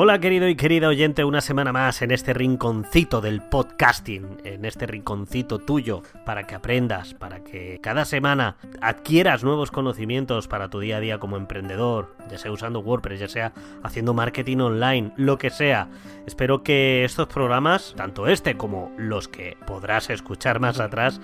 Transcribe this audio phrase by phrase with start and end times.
[0.00, 4.86] Hola querido y querida oyente, una semana más en este rinconcito del podcasting, en este
[4.86, 10.98] rinconcito tuyo, para que aprendas, para que cada semana adquieras nuevos conocimientos para tu día
[10.98, 15.50] a día como emprendedor, ya sea usando WordPress, ya sea haciendo marketing online, lo que
[15.50, 15.88] sea.
[16.28, 21.20] Espero que estos programas, tanto este como los que podrás escuchar más atrás,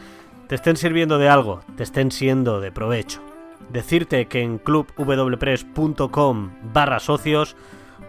[0.49, 3.21] te estén sirviendo de algo, te estén siendo de provecho.
[3.71, 7.55] Decirte que en clubwpress.com barra socios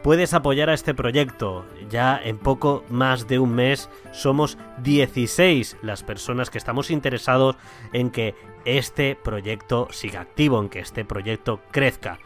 [0.06, 1.66] puedes apoyar a este proyecto.
[1.90, 7.56] Ya en poco más de un mes somos 16 las personas que estamos interesados
[7.92, 12.20] en que este proyecto siga activo, en que este proyecto crezca.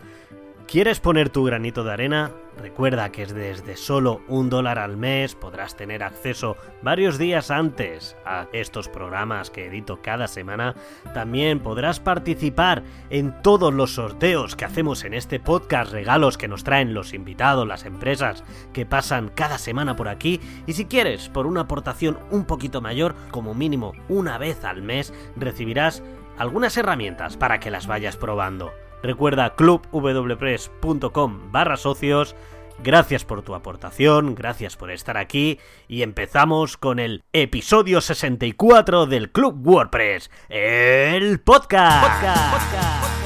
[0.70, 2.32] ¿Quieres poner tu granito de arena?
[2.62, 8.16] Recuerda que es desde solo un dólar al mes podrás tener acceso varios días antes
[8.24, 10.76] a estos programas que edito cada semana.
[11.12, 16.64] También podrás participar en todos los sorteos que hacemos en este podcast, regalos que nos
[16.64, 20.40] traen los invitados, las empresas que pasan cada semana por aquí.
[20.68, 25.16] Y si quieres, por una aportación un poquito mayor, como mínimo una vez al mes,
[25.36, 26.04] recibirás
[26.38, 28.72] algunas herramientas para que las vayas probando.
[29.02, 32.36] Recuerda clubwpress.com barra socios.
[32.82, 39.32] Gracias por tu aportación, gracias por estar aquí y empezamos con el episodio 64 del
[39.32, 42.24] Club WordPress, el podcast.
[42.24, 43.19] podcast,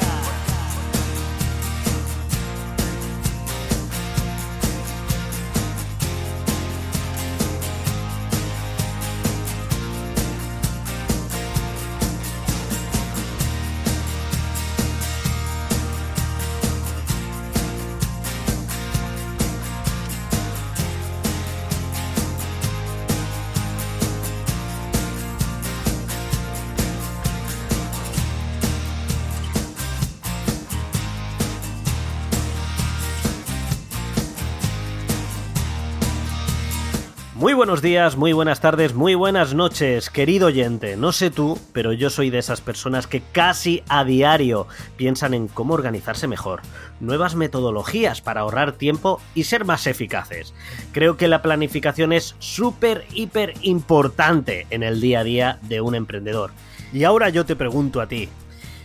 [37.83, 40.95] días, muy buenas tardes, muy buenas noches, querido oyente.
[40.95, 45.49] No sé tú, pero yo soy de esas personas que casi a diario piensan en
[45.49, 46.61] cómo organizarse mejor,
[47.01, 50.53] nuevas metodologías para ahorrar tiempo y ser más eficaces.
[50.93, 55.93] Creo que la planificación es súper, hiper importante en el día a día de un
[55.93, 56.51] emprendedor.
[56.93, 58.29] Y ahora yo te pregunto a ti,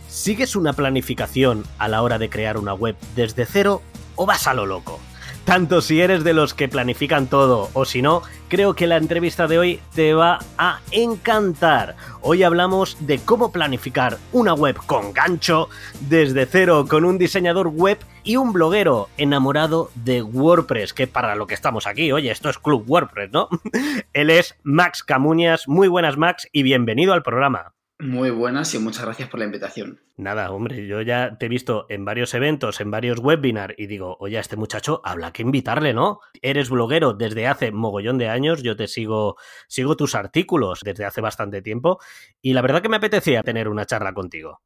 [0.09, 3.81] ¿sigues una planificación a la hora de crear una web desde cero
[4.17, 4.99] o vas a lo loco?
[5.45, 9.47] Tanto si eres de los que planifican todo o si no, creo que la entrevista
[9.47, 11.95] de hoy te va a encantar.
[12.21, 15.69] Hoy hablamos de cómo planificar una web con gancho
[16.01, 21.47] desde cero con un diseñador web y un bloguero enamorado de WordPress, que para lo
[21.47, 23.49] que estamos aquí, oye, esto es Club WordPress, ¿no?
[24.13, 25.67] Él es Max Camuñas.
[25.67, 27.73] Muy buenas, Max, y bienvenido al programa.
[28.01, 29.99] Muy buenas y muchas gracias por la invitación.
[30.15, 34.15] Nada, hombre, yo ya te he visto en varios eventos, en varios webinars y digo,
[34.21, 36.21] oye, este muchacho habla que invitarle, ¿no?
[36.41, 39.35] Eres bloguero desde hace mogollón de años, yo te sigo,
[39.67, 41.99] sigo tus artículos desde hace bastante tiempo
[42.41, 44.61] y la verdad que me apetecía tener una charla contigo.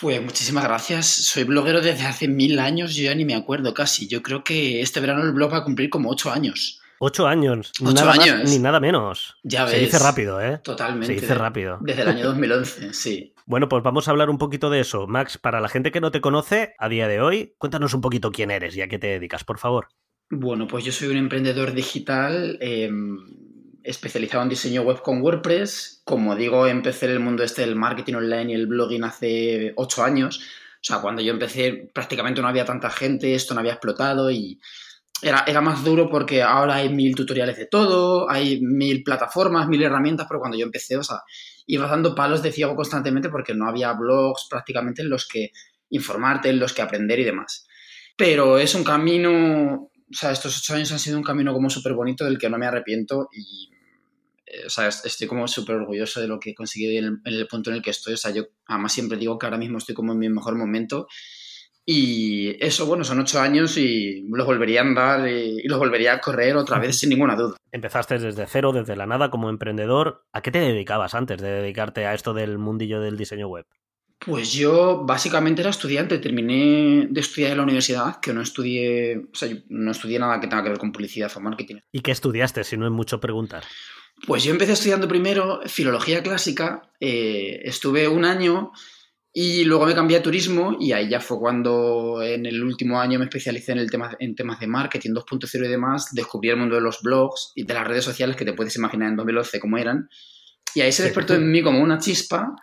[0.00, 1.06] Pues muchísimas gracias.
[1.06, 4.08] Soy bloguero desde hace mil años, yo ya ni me acuerdo casi.
[4.08, 6.81] Yo creo que este verano el blog va a cumplir como ocho años.
[7.04, 7.72] Ocho años.
[7.82, 8.42] Ocho nada años.
[8.42, 9.36] Más, ni nada menos.
[9.42, 9.72] Ya ves.
[9.72, 10.58] Se dice rápido, ¿eh?
[10.62, 11.06] Totalmente.
[11.06, 11.78] Se dice rápido.
[11.80, 13.34] Desde el año 2011, sí.
[13.44, 15.08] Bueno, pues vamos a hablar un poquito de eso.
[15.08, 18.30] Max, para la gente que no te conoce a día de hoy, cuéntanos un poquito
[18.30, 19.88] quién eres y a qué te dedicas, por favor.
[20.30, 22.88] Bueno, pues yo soy un emprendedor digital eh,
[23.82, 26.02] especializado en diseño web con WordPress.
[26.04, 30.04] Como digo, empecé en el mundo este del marketing online y el blogging hace ocho
[30.04, 30.38] años.
[30.38, 34.60] O sea, cuando yo empecé prácticamente no había tanta gente, esto no había explotado y
[35.22, 39.82] era, era, más duro porque ahora hay mil tutoriales de todo, hay mil plataformas, mil
[39.82, 41.18] herramientas, pero cuando yo empecé, o sea,
[41.66, 45.52] iba dando palos de ciego constantemente porque no había blogs prácticamente en los que
[45.90, 47.66] informarte, en los que aprender y demás.
[48.16, 51.94] Pero es un camino, o sea, estos ocho años han sido un camino como súper
[51.94, 53.70] bonito del que no me arrepiento y,
[54.46, 57.46] eh, o sea, estoy como súper orgulloso de lo que he conseguido en en el
[57.46, 58.14] punto en el que estoy.
[58.14, 61.06] O sea, yo además siempre digo que ahora mismo estoy como en mi mejor momento
[61.84, 66.14] y eso, bueno, son ocho años y los volvería a andar y, y los volvería
[66.14, 67.56] a correr otra vez sin ninguna duda.
[67.72, 70.24] Empezaste desde cero, desde la nada como emprendedor.
[70.32, 73.66] ¿A qué te dedicabas antes de dedicarte a esto del mundillo del diseño web?
[74.24, 79.34] Pues yo básicamente era estudiante, terminé de estudiar en la universidad, que no estudié, o
[79.34, 81.76] sea, no estudié nada que tenga que ver con publicidad o marketing.
[81.90, 83.64] ¿Y qué estudiaste, si no es mucho preguntar?
[84.24, 88.70] Pues yo empecé estudiando primero filología clásica, eh, estuve un año
[89.34, 93.18] y luego me cambié a turismo y ahí ya fue cuando en el último año
[93.18, 96.74] me especialicé en, el tema, en temas de marketing 2.0 y demás, descubrí el mundo
[96.74, 99.78] de los blogs y de las redes sociales que te puedes imaginar en 2011 cómo
[99.78, 100.08] eran.
[100.74, 102.54] Y ahí se despertó en mí como una chispa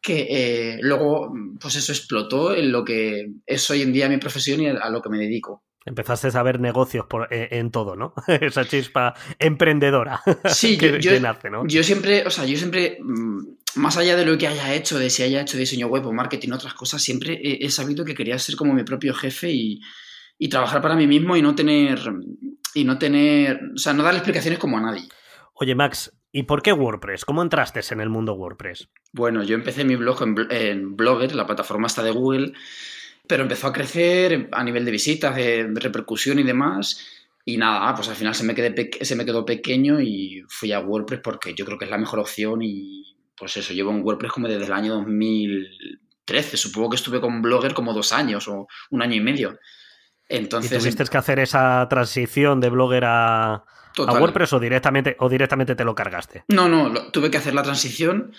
[0.00, 4.60] que eh, luego, pues eso explotó en lo que es hoy en día mi profesión
[4.60, 5.64] y a lo que me dedico.
[5.88, 8.12] Empezaste a ver negocios por, eh, en, todo, ¿no?
[8.28, 11.66] Esa chispa emprendedora sí, que, yo, nace, ¿no?
[11.66, 15.10] Yo siempre, o sea, yo siempre, mm, más allá de lo que haya hecho, de
[15.10, 18.38] si haya hecho diseño web o marketing o otras cosas, siempre he, sabido que quería
[18.38, 19.80] ser como mi propio jefe y,
[20.38, 22.00] y trabajar para mí mismo y no tener,
[22.74, 25.08] y no tener, o sea, no darle explicaciones como a nadie.
[25.54, 27.24] Oye, Max, ¿y por qué WordPress?
[27.24, 28.88] ¿Cómo entraste en el mundo WordPress?
[29.12, 32.52] Bueno, yo empecé mi blog en, Blogger, la plataforma esta de Google,
[33.26, 37.04] pero empezó a crecer a nivel de visitas, de, repercusión y demás.
[37.44, 38.54] Y nada, pues al final se me,
[39.00, 42.20] se me quedó pequeño y fui a WordPress porque yo creo que es la mejor
[42.20, 43.07] opción y
[43.38, 46.56] pues eso, llevo en WordPress como desde el año 2013.
[46.56, 49.58] Supongo que estuve con Blogger como dos años o un año y medio.
[50.28, 53.64] Entonces, ¿Y tuviste que hacer esa transición de Blogger a, a
[53.96, 56.44] WordPress o directamente, o directamente te lo cargaste?
[56.48, 58.32] No, no, tuve que hacer la transición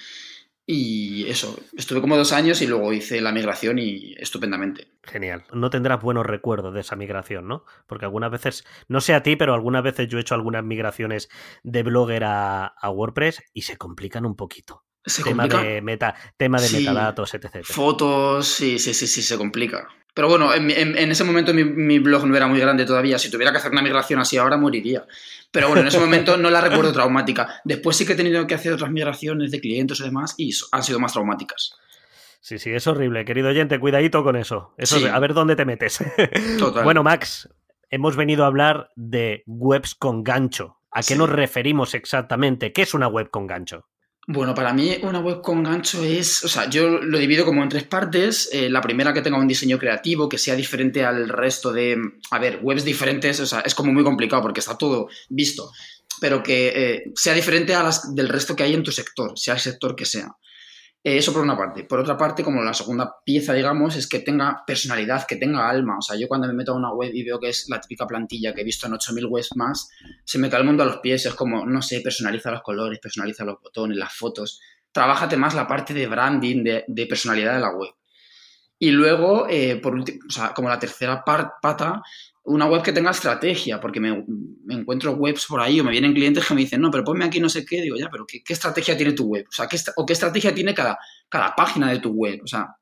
[0.71, 4.87] y eso, estuve como dos años y luego hice la migración y estupendamente.
[5.01, 5.43] Genial.
[5.51, 7.65] No tendrás buenos recuerdos de esa migración, ¿no?
[7.87, 11.27] Porque algunas veces, no sé a ti, pero algunas veces yo he hecho algunas migraciones
[11.63, 14.83] de Blogger a, WordPress y se complican un poquito.
[15.23, 17.63] Tema de, meta, tema de metadatos, etc.
[17.63, 19.87] Fotos, sí, sí, sí, sí, se complica.
[20.13, 20.69] Pero bueno, en,
[21.11, 23.17] ese momento mi, blog no era muy grande todavía.
[23.17, 25.05] Si tuviera que hacer una migración así ahora, moriría.
[25.51, 27.61] Pero bueno, en ese momento no la recuerdo traumática.
[27.63, 30.83] Después sí que he tenido que hacer otras migraciones de clientes y demás y han
[30.83, 31.73] sido más traumáticas.
[32.41, 34.73] Sí, sí, es horrible, querido oyente, cuidadito con eso.
[34.77, 35.99] eso A ver dónde te metes.
[36.83, 37.49] bueno, Max,
[37.89, 40.77] hemos venido a hablar de webs con gancho.
[40.91, 42.73] ¿A qué nos referimos exactamente?
[42.73, 43.87] ¿Qué es una web con gancho?
[44.31, 47.69] Bueno, para mí una web con gancho es, o sea, yo lo divido como en
[47.69, 48.47] tres partes.
[48.53, 51.97] Eh, la primera que tenga un diseño creativo, que sea diferente al resto de,
[52.29, 55.71] a ver, webs diferentes, o sea, es como muy complicado porque está todo visto,
[56.21, 59.55] pero que eh, sea diferente a las del resto que hay en tu sector, sea
[59.55, 60.29] el sector que sea.
[61.01, 61.85] Eh, eso por una parte.
[61.85, 65.97] Por otra parte, como la segunda pieza, digamos, es que tenga personalidad, que tenga alma.
[65.97, 68.05] O sea, yo cuando me meto a una web y veo que es la típica
[68.05, 69.89] plantilla que he visto en 8000 webs más,
[70.25, 71.25] se me cae el mundo a los pies.
[71.25, 74.59] Es como, no sé, personaliza los colores, personaliza los botones, las fotos.
[74.91, 77.91] Trabájate más la parte de branding, de, personalidad de la web.
[78.77, 82.01] Y luego, eh, por último, o sea, como la tercera pata,
[82.43, 84.25] una web que tenga estrategia, porque me,
[84.69, 87.39] encuentro webs por ahí o me vienen clientes que me dicen, no, pero ponme aquí
[87.39, 89.45] no sé qué, digo, ya, pero ¿qué, estrategia tiene tu web?
[89.47, 90.97] O sea, ¿qué, o qué estrategia tiene cada,
[91.27, 92.41] cada página de tu web?
[92.43, 92.75] O sea,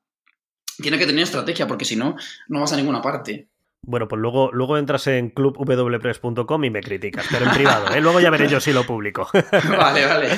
[0.76, 2.16] tiene que tener estrategia, porque si no,
[2.48, 3.48] no vas a ninguna parte.
[3.82, 8.00] Bueno, pues luego, luego entras en clubwpress.com y me criticas, pero en privado, ¿eh?
[8.00, 9.28] Luego ya veré yo si lo publico.
[9.78, 10.28] vale, vale.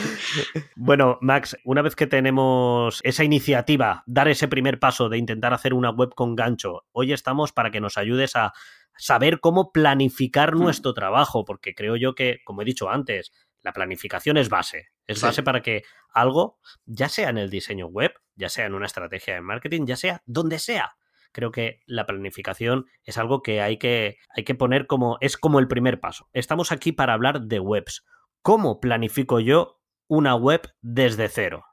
[0.76, 5.74] Bueno, Max, una vez que tenemos esa iniciativa, dar ese primer paso de intentar hacer
[5.74, 8.52] una web con gancho, hoy estamos para que nos ayudes a
[9.00, 13.32] saber cómo planificar nuestro trabajo, porque creo yo que, como he dicho antes,
[13.62, 14.88] la planificación es base.
[15.06, 15.82] Es base para que
[16.12, 19.96] algo, ya sea en el diseño web, ya sea en una estrategia de marketing, ya
[19.96, 20.96] sea donde sea,
[21.32, 25.58] creo que la planificación es algo que hay que, hay que poner como, es como
[25.58, 26.28] el primer paso.
[26.32, 28.04] Estamos aquí para hablar de webs.
[28.42, 31.64] ¿Cómo planifico yo una web desde cero?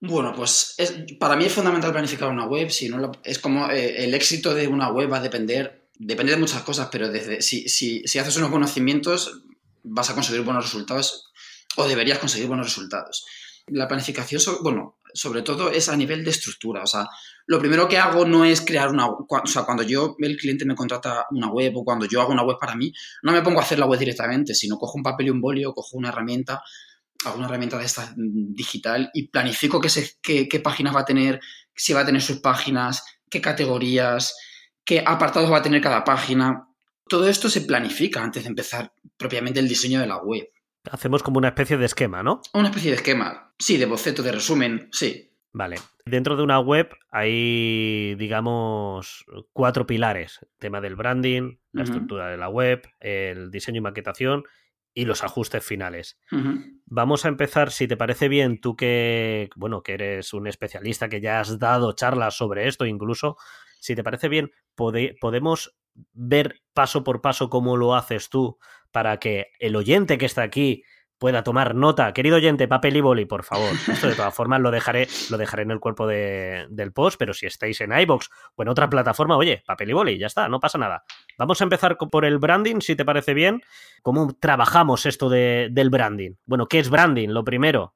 [0.00, 0.76] Bueno, pues
[1.18, 4.68] para mí es fundamental planificar una web, si no es como eh, el éxito de
[4.68, 8.36] una web va a depender, depende de muchas cosas, pero desde, si, si, si haces
[8.36, 9.42] unos conocimientos
[9.82, 11.32] vas a conseguir buenos resultados
[11.76, 13.26] o deberías conseguir buenos resultados.
[13.66, 17.08] La planificación, bueno, sobre todo es a nivel de estructura, o sea,
[17.46, 20.76] lo primero que hago no es crear una, o sea, cuando yo, el cliente me
[20.76, 22.92] contrata una web o cuando yo hago una web para mí,
[23.22, 25.72] no me pongo a hacer la web directamente, sino cojo un papel y un bolio,
[25.72, 26.62] cojo una herramienta
[27.24, 29.88] alguna herramienta de esta mm, digital y planifico qué,
[30.22, 31.40] qué, qué, páginas va a tener,
[31.74, 34.36] si va a tener sus páginas, qué categorías,
[34.84, 36.68] qué apartados va a tener cada página.
[37.08, 40.48] Todo esto se planifica antes de empezar propiamente el diseño de la web.
[40.90, 42.40] Hacemos como una especie de esquema, ¿no?
[42.54, 45.30] Una especie de esquema, sí, de boceto, de resumen, sí.
[45.52, 45.76] Vale.
[46.04, 50.38] Dentro de una web hay, digamos, cuatro pilares.
[50.42, 54.44] El tema del branding, la estructura de la web, el diseño y maquetación
[54.94, 56.18] y los ajustes finales.
[56.86, 61.20] Vamos a empezar, si te parece bien, tú que, bueno, que eres un especialista, que
[61.20, 63.36] ya has dado charlas sobre esto incluso,
[63.80, 65.76] si te parece bien, podemos
[66.12, 68.58] ver paso por paso cómo lo haces tú
[68.90, 70.82] para que el oyente que está aquí
[71.18, 72.12] pueda tomar nota.
[72.12, 73.70] Querido oyente, papel y boli, por favor.
[73.88, 77.46] Esto de todas formas lo dejaré, lo dejaré en el cuerpo del post, pero si
[77.46, 80.78] estáis en iBox o en otra plataforma, oye, papel y boli, ya está, no pasa
[80.78, 81.04] nada.
[81.36, 83.62] Vamos a empezar por el branding, si te parece bien.
[84.02, 86.32] ¿Cómo trabajamos esto del branding?
[86.46, 87.28] Bueno, ¿qué es branding?
[87.30, 87.94] Lo primero.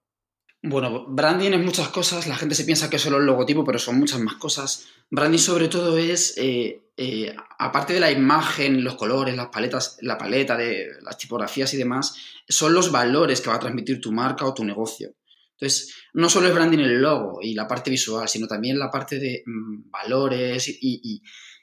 [0.65, 3.81] Bueno, branding es muchas cosas, la gente se piensa que es solo el logotipo, pero
[3.81, 4.87] son muchas más cosas.
[5.11, 10.17] Branding sobre todo es, eh, eh, aparte de la imagen, los colores, las paletas, la
[10.17, 12.15] paleta de las tipografías y demás,
[12.49, 15.17] son los valores que va a transmitir tu marca o tu negocio.
[15.59, 19.19] Entonces, no solo es branding el logo y la parte visual, sino también la parte
[19.19, 21.23] de mm, valores y,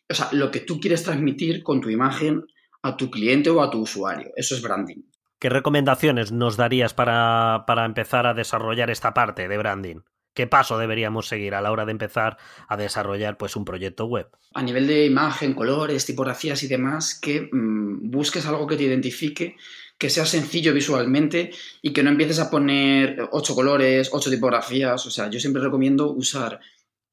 [0.09, 2.43] o sea, lo que tú quieres transmitir con tu imagen
[2.81, 4.31] a tu cliente o a tu usuario.
[4.35, 5.03] Eso es branding.
[5.39, 10.01] ¿Qué recomendaciones nos darías para, para empezar a desarrollar esta parte de branding?
[10.33, 14.27] ¿Qué paso deberíamos seguir a la hora de empezar a desarrollar pues, un proyecto web?
[14.53, 19.55] A nivel de imagen, colores, tipografías y demás, que mm, busques algo que te identifique,
[19.97, 25.05] que sea sencillo visualmente y que no empieces a poner ocho colores, ocho tipografías.
[25.05, 26.59] O sea, yo siempre recomiendo usar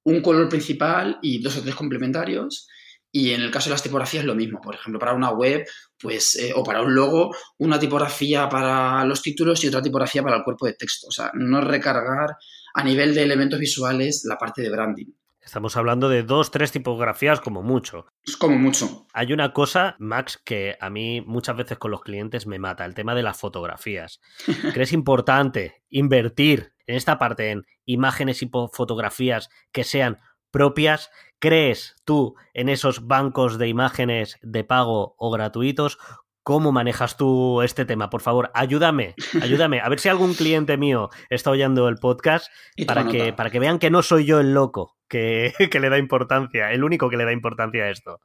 [0.02, 2.68] un color principal y dos o tres complementarios.
[3.12, 4.60] Y en el caso de las tipografías lo mismo.
[4.60, 5.66] Por ejemplo, para una web,
[5.98, 10.36] pues, eh, o para un logo, una tipografía para los títulos y otra tipografía para
[10.36, 11.06] el cuerpo de texto.
[11.08, 12.36] O sea, no recargar
[12.74, 15.06] a nivel de elementos visuales la parte de branding.
[15.46, 18.06] Estamos hablando de dos, tres tipografías como mucho.
[18.24, 19.06] Es como mucho.
[19.12, 22.94] Hay una cosa, Max, que a mí muchas veces con los clientes me mata, el
[22.94, 24.20] tema de las fotografías.
[24.74, 30.18] ¿Crees importante invertir en esta parte en imágenes y fotografías que sean
[30.56, 31.10] propias?
[31.38, 35.98] ¿Crees tú en esos bancos de imágenes de pago o gratuitos?
[36.42, 38.08] ¿Cómo manejas tú este tema?
[38.08, 39.80] Por favor, ayúdame, ayúdame.
[39.80, 42.46] A ver si algún cliente mío está oyendo el podcast
[42.86, 45.98] para que, para que vean que no soy yo el loco que, que le da
[45.98, 48.20] importancia, el único que le da importancia a esto.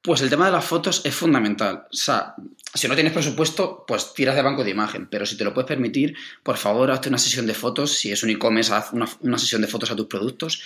[0.00, 1.88] Pues el tema de las fotos es fundamental.
[1.92, 2.36] O sea,
[2.72, 5.08] si no tienes presupuesto, pues tiras de banco de imagen.
[5.10, 7.92] Pero si te lo puedes permitir, por favor, hazte una sesión de fotos.
[7.92, 10.62] Si es un e-commerce, haz una, una, sesión de fotos a tus productos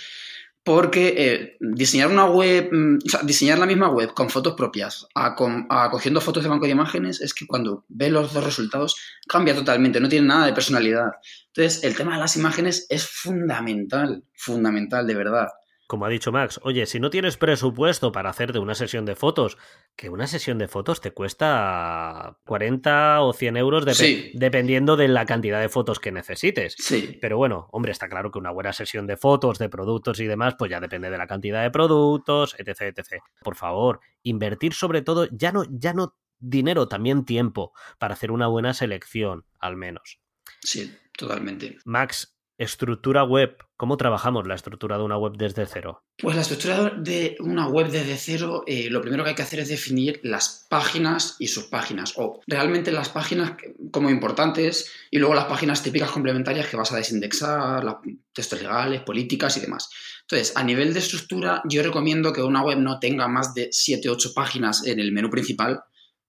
[0.63, 5.07] porque eh, diseñar una web, mm, o sea, diseñar la misma web con fotos propias,
[5.15, 8.95] acogiendo fotos de banco de imágenes, es que cuando ves los dos resultados
[9.27, 11.11] cambia totalmente, no tiene nada de personalidad.
[11.47, 15.47] Entonces, el tema de las imágenes es fundamental, fundamental, de verdad
[15.91, 19.57] como ha dicho Max, oye, si no tienes presupuesto para hacerte una sesión de fotos,
[19.97, 23.85] que una sesión de fotos te cuesta 40 o 100 euros
[24.33, 26.77] dependiendo de la cantidad de fotos que necesites.
[26.79, 27.17] Sí.
[27.19, 30.55] Pero bueno, hombre, está claro que una buena sesión de fotos, de productos y demás,
[30.57, 33.21] pues ya depende de la cantidad de productos, etc, etc.
[33.43, 38.47] Por favor, invertir sobre todo, ya no, ya no dinero, también tiempo, para hacer una
[38.47, 40.21] buena selección, al menos.
[40.61, 41.79] Sí, totalmente.
[41.83, 43.57] Max, Estructura web.
[43.75, 46.03] ¿Cómo trabajamos la estructura de una web desde cero?
[46.15, 49.61] Pues la estructura de una web desde cero, eh, lo primero que hay que hacer
[49.61, 53.53] es definir las páginas y sus páginas, o realmente las páginas
[53.89, 57.95] como importantes y luego las páginas típicas complementarias que vas a desindexar, los
[58.31, 59.89] textos legales, políticas y demás.
[60.21, 64.35] Entonces, a nivel de estructura, yo recomiendo que una web no tenga más de 7-8
[64.35, 65.81] páginas en el menú principal,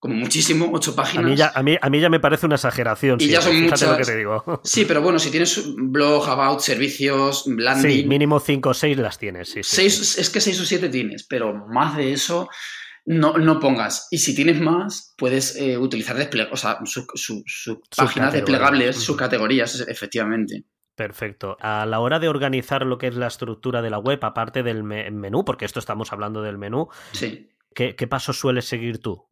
[0.03, 1.25] como muchísimo, ocho páginas.
[1.25, 3.19] A mí ya, a mí, ya me parece una exageración.
[3.21, 3.83] Y ya son muchas.
[3.83, 4.43] Lo que te digo.
[4.65, 7.89] Sí, pero bueno, si tienes blog, about, servicios, landing...
[7.89, 11.25] Sí, mínimo cinco o seis las tienes, sí, seis, Es que seis o siete tienes,
[11.29, 12.49] pero más de eso
[13.05, 14.09] no, no pongas.
[14.11, 16.17] Y si tienes más, puedes eh, utilizar
[16.51, 20.65] o sea, sus su, páginas desplegables, sus categorías, efectivamente.
[20.97, 21.57] Perfecto.
[21.61, 24.83] A la hora de organizar lo que es la estructura de la web, aparte del
[24.83, 27.51] menú, porque esto estamos hablando del menú, sí.
[27.73, 29.29] ¿qué, qué pasos sueles seguir tú?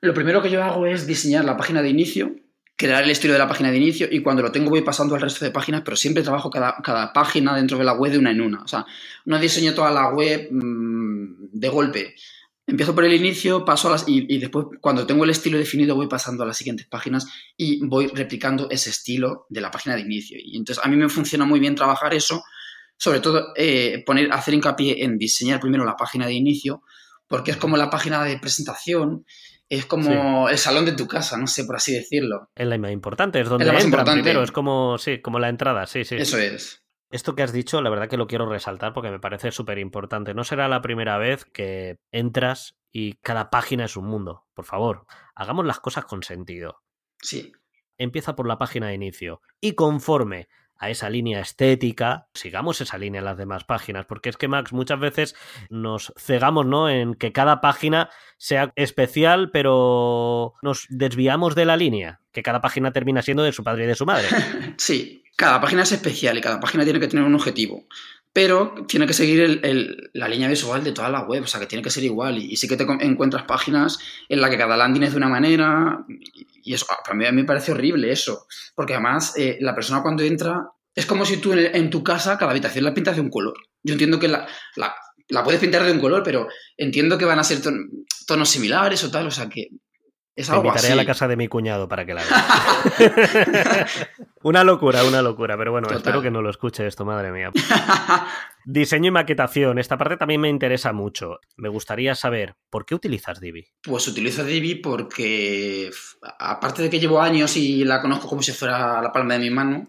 [0.00, 2.36] Lo primero que yo hago es diseñar la página de inicio,
[2.76, 5.20] crear el estilo de la página de inicio y cuando lo tengo voy pasando al
[5.22, 8.40] resto de páginas, pero siempre trabajo cada, página dentro de la web de una en
[8.42, 8.62] una.
[8.62, 8.84] O sea,
[9.24, 12.14] no diseño toda la web mmm, de golpe.
[12.68, 14.08] Empiezo por el inicio, paso a las.
[14.08, 17.26] Y, y, después, cuando tengo el estilo definido, voy pasando a las siguientes páginas
[17.56, 20.36] y voy replicando ese estilo de la página de inicio.
[20.42, 22.42] Y entonces, a mí me funciona muy bien trabajar eso,
[22.96, 26.82] sobre todo eh, poner, hacer hincapié en diseñar primero la página de inicio,
[27.28, 29.24] porque es como la página de presentación
[29.68, 32.50] es como el salón de tu casa, no sé, por así decirlo.
[32.54, 35.86] Es la más importante, es donde es entran primero, es como, sí, como la entrada,
[35.86, 36.16] sí, sí.
[36.16, 36.84] Eso es.
[37.10, 40.34] Esto que has dicho, la verdad que lo quiero resaltar porque me parece súper importante.
[40.34, 44.46] No será la primera vez que entras y cada página es un mundo.
[44.54, 46.82] Por favor, hagamos las cosas con sentido.
[47.22, 47.52] Sí.
[47.96, 53.20] Empieza por la página de inicio y conforme a esa línea estética, sigamos esa línea
[53.20, 55.36] en las demás páginas, porque es que Max muchas veces
[55.70, 56.88] nos cegamos, ¿no?
[56.90, 62.92] En que cada página sea especial, pero nos desviamos de la línea, que cada página
[62.92, 64.26] termina siendo de su padre y de su madre.
[64.78, 67.86] Sí, cada página es especial y cada página tiene que tener un objetivo.
[68.36, 69.62] Pero tiene que seguir
[70.12, 72.36] la línea visual de toda la web, o sea que tiene que ser igual.
[72.36, 76.04] Y, sí que te encuentras páginas en las que cada landing es de una manera,
[76.62, 80.02] y eso, para mí, a mí me parece horrible eso, porque además eh, la persona
[80.02, 83.30] cuando entra es como si tú en, tu casa cada habitación la pintas de un
[83.30, 83.56] color.
[83.82, 87.44] Yo entiendo que la, la, puedes pintar de un color, pero entiendo que van a
[87.44, 87.60] ser
[88.26, 89.70] tonos similares o tal, o sea que
[90.36, 93.86] es algo invitaré a la casa de mi cuñado para que la vea.
[94.42, 97.50] una locura, una locura, pero bueno, espero que no lo escuche esto, madre mía.
[98.66, 101.40] Diseño y maquetación, esta parte también me interesa mucho.
[101.56, 103.66] Me gustaría saber, ¿por qué utilizas Divi?
[103.82, 105.90] Pues utilizo Divi porque,
[106.38, 109.50] aparte de que llevo años y la conozco como si fuera la palma de mi
[109.50, 109.88] mano,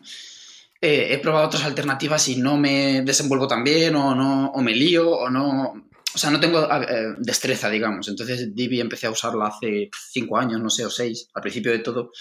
[0.80, 4.74] eh, he probado otras alternativas y no me desenvuelvo tan bien o, no, o me
[4.74, 5.87] lío o no...
[6.16, 8.08] O sea, no tengo eh, destreza, digamos.
[8.08, 11.80] Entonces Divi empecé a usarla hace cinco años, no sé, o seis, al principio de
[11.80, 12.12] todo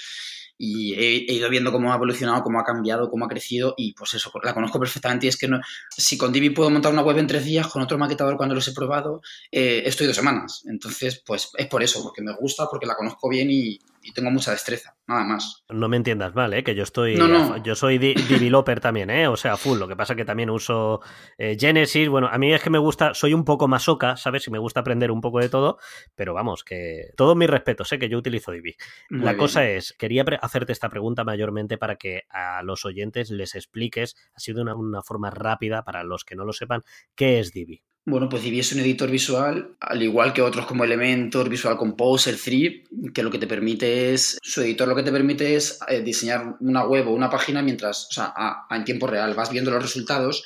[0.58, 4.14] y he, ido viendo cómo ha evolucionado, cómo ha cambiado, cómo ha crecido y pues
[4.14, 7.18] eso, la conozco perfectamente y es que no, si con Divi puedo montar una web
[7.18, 10.62] en tres días, con otro maquetador cuando los he probado, eh, estoy dos semanas.
[10.66, 14.30] Entonces, pues es por eso, porque me gusta, porque la conozco bien y, y tengo
[14.30, 15.64] mucha destreza, nada más.
[15.68, 16.62] No me entiendas mal, ¿eh?
[16.62, 17.16] que yo estoy.
[17.16, 19.26] No, Yo soy developer también, ¿eh?
[19.26, 19.80] O sea, full.
[19.80, 21.00] Lo que pasa que también uso
[21.38, 22.08] eh, Genesis.
[22.08, 24.46] Bueno, a mí es que me gusta, soy un poco masoca, ¿sabes?
[24.46, 25.78] Y me gusta aprender un poco de todo,
[26.14, 27.98] pero vamos, que todos mis respetos, sé ¿eh?
[27.98, 28.76] que yo utilizo Divi.
[29.10, 34.14] La cosa es, quería hacerte esta pregunta mayormente para que a los oyentes les expliques,
[34.34, 36.82] así de una, una forma rápida, para los que no lo sepan,
[37.16, 37.82] qué es Divi.
[38.08, 42.38] Bueno, pues Divi es un editor visual, al igual que otros como Elementor, Visual Composer,
[42.38, 46.02] Three, que lo que te permite es, su editor lo que te permite es eh,
[46.02, 48.32] diseñar una web o una página mientras, o sea,
[48.70, 50.44] en tiempo real, vas viendo los resultados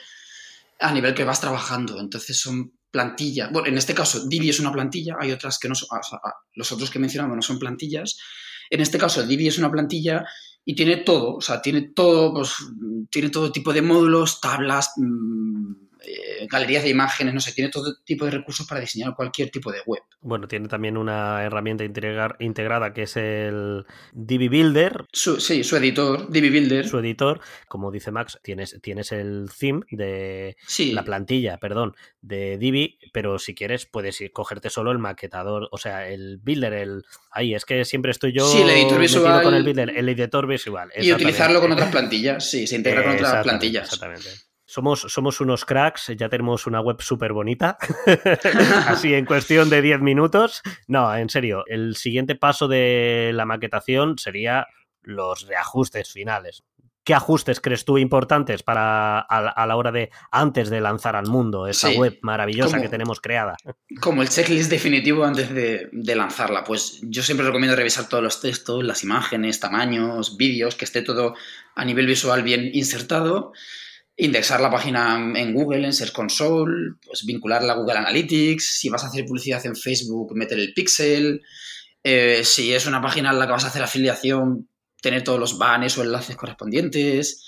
[0.79, 2.01] a nivel que vas trabajando.
[2.01, 3.53] Entonces son plantillas.
[3.53, 6.19] Bueno, en este caso, Divi es una plantilla, hay otras que no son, o sea,
[6.55, 8.17] los otros que mencionamos no son plantillas.
[8.71, 10.25] En este caso, Divi es una plantilla
[10.65, 12.55] y tiene todo, o sea, tiene todo, pues,
[13.11, 17.97] tiene todo tipo de módulos, tablas, mm, eh, galerías de imágenes, no sé, tiene todo
[18.05, 20.03] tipo de recursos para diseñar cualquier tipo de web.
[20.21, 25.07] Bueno, tiene también una herramienta integrada que es el Divi Builder.
[25.13, 26.87] sí, su editor, Divi Builder.
[26.87, 30.57] Su editor, como dice Max, tienes, tienes el theme de
[30.93, 35.79] la plantilla, perdón, de Divi, pero si quieres puedes ir, cogerte solo el maquetador, o
[35.79, 39.55] sea, el builder, el ahí es que siempre estoy yo sí, el editor visual con
[39.55, 40.91] el builder, el editor visual.
[40.97, 43.85] Y utilizarlo con otras plantillas, sí, se integra con otras plantillas.
[43.85, 44.50] Exactamente.
[44.71, 47.77] Somos, somos unos cracks, ya tenemos una web súper bonita,
[48.87, 50.63] así en cuestión de 10 minutos.
[50.87, 54.69] No, en serio, el siguiente paso de la maquetación sería
[55.03, 56.63] los reajustes finales.
[57.03, 61.67] ¿Qué ajustes crees tú importantes para a, la hora de antes de lanzar al mundo
[61.67, 63.57] esa web maravillosa que tenemos creada?
[64.01, 66.63] Como el checklist definitivo antes de, de, lanzarla.
[66.63, 71.35] Pues yo siempre recomiendo revisar todos los textos, las imágenes, tamaños, vídeos, que esté todo
[71.75, 73.53] a nivel visual bien insertado
[74.21, 79.03] indexar la página en Google, en Search Console, pues vincularla a Google Analytics, si vas
[79.03, 81.43] a hacer publicidad en Facebook, meter el pixel,
[82.05, 84.69] eh, si es una página en la que vas a hacer afiliación,
[85.01, 87.47] tener todos los banners o enlaces correspondientes,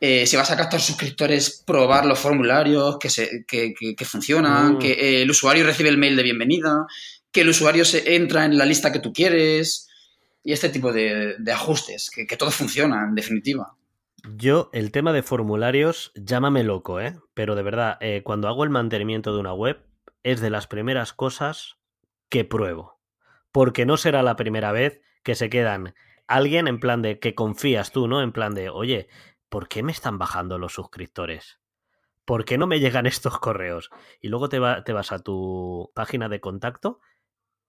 [0.00, 4.78] eh, si vas a captar suscriptores, probar los formularios que, se, que, funcionan, mm.
[4.78, 6.86] que el usuario recibe el mail de bienvenida,
[7.30, 9.88] que el usuario se entra en la lista que tú quieres
[10.42, 13.77] y este tipo de, ajustes, que, que todo funciona en definitiva.
[14.24, 17.18] Yo, el tema de formularios, llámame loco, ¿eh?
[17.34, 19.84] Pero de verdad, eh, cuando hago el mantenimiento de una web,
[20.22, 21.78] es de las primeras cosas
[22.28, 23.00] que pruebo.
[23.52, 25.94] Porque no será la primera vez que se quedan
[26.26, 28.20] alguien en plan de que confías tú, ¿no?
[28.20, 29.08] En plan de, oye,
[29.48, 31.60] ¿por qué me están bajando los suscriptores?
[32.24, 33.90] ¿Por qué no me llegan estos correos?
[34.20, 37.00] Y luego te, te vas a tu página de contacto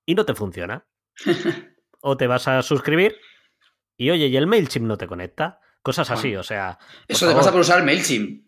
[0.05, 0.88] y no te funciona.
[2.01, 3.17] o te vas a suscribir
[3.97, 5.59] y oye, y el MailChimp no te conecta.
[5.81, 6.77] Cosas así, o sea.
[7.07, 8.47] Eso te pasa por usar MailChimp.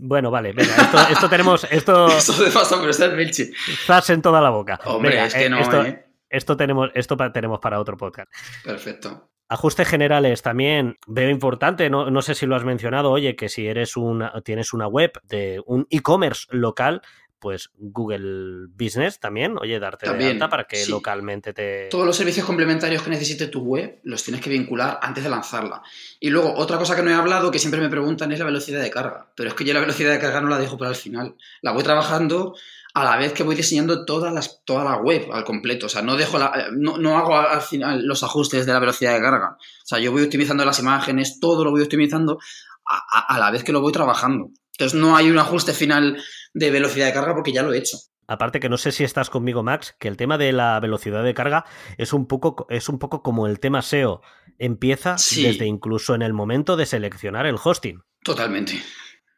[0.00, 0.74] Bueno, vale, venga,
[1.10, 1.64] esto, tenemos.
[1.70, 3.54] Esto, te pasa por usar MailChimp.
[3.68, 4.78] Estás en toda la boca.
[4.84, 6.06] Hombre, es que eh, no, esto, ¿eh?
[6.28, 8.30] esto, tenemos, esto tenemos para otro podcast.
[8.62, 9.30] Perfecto.
[9.48, 13.66] Ajustes generales también veo importante, no, no, sé si lo has mencionado, oye, que si
[13.66, 17.02] eres una, tienes una web de un e-commerce local,
[17.44, 21.88] pues Google Business también, oye, darte de alta para que localmente te...
[21.90, 25.82] Todos los servicios complementarios que necesite tu web los tienes que vincular antes de lanzarla.
[26.20, 28.80] Y luego, otra cosa que no he hablado, que siempre me preguntan, es la velocidad
[28.80, 29.30] de carga.
[29.34, 31.34] Pero es que yo la velocidad de carga no la dejo para el final.
[31.60, 32.54] La voy trabajando
[32.94, 35.84] a la vez que voy diseñando todas las, toda la web al completo.
[35.84, 39.12] O sea, no, dejo la, no, no hago al final los ajustes de la velocidad
[39.12, 39.58] de carga.
[39.58, 42.38] O sea, yo voy optimizando las imágenes, todo lo voy optimizando
[42.86, 44.48] a, a la vez que lo voy trabajando.
[44.76, 47.98] Entonces no hay un ajuste final de velocidad de carga porque ya lo he hecho.
[48.26, 51.34] Aparte que no sé si estás conmigo, Max, que el tema de la velocidad de
[51.34, 51.66] carga
[51.98, 54.22] es un poco, es un poco como el tema SEO.
[54.58, 58.02] Empieza desde incluso en el momento de seleccionar el hosting.
[58.22, 58.82] Totalmente.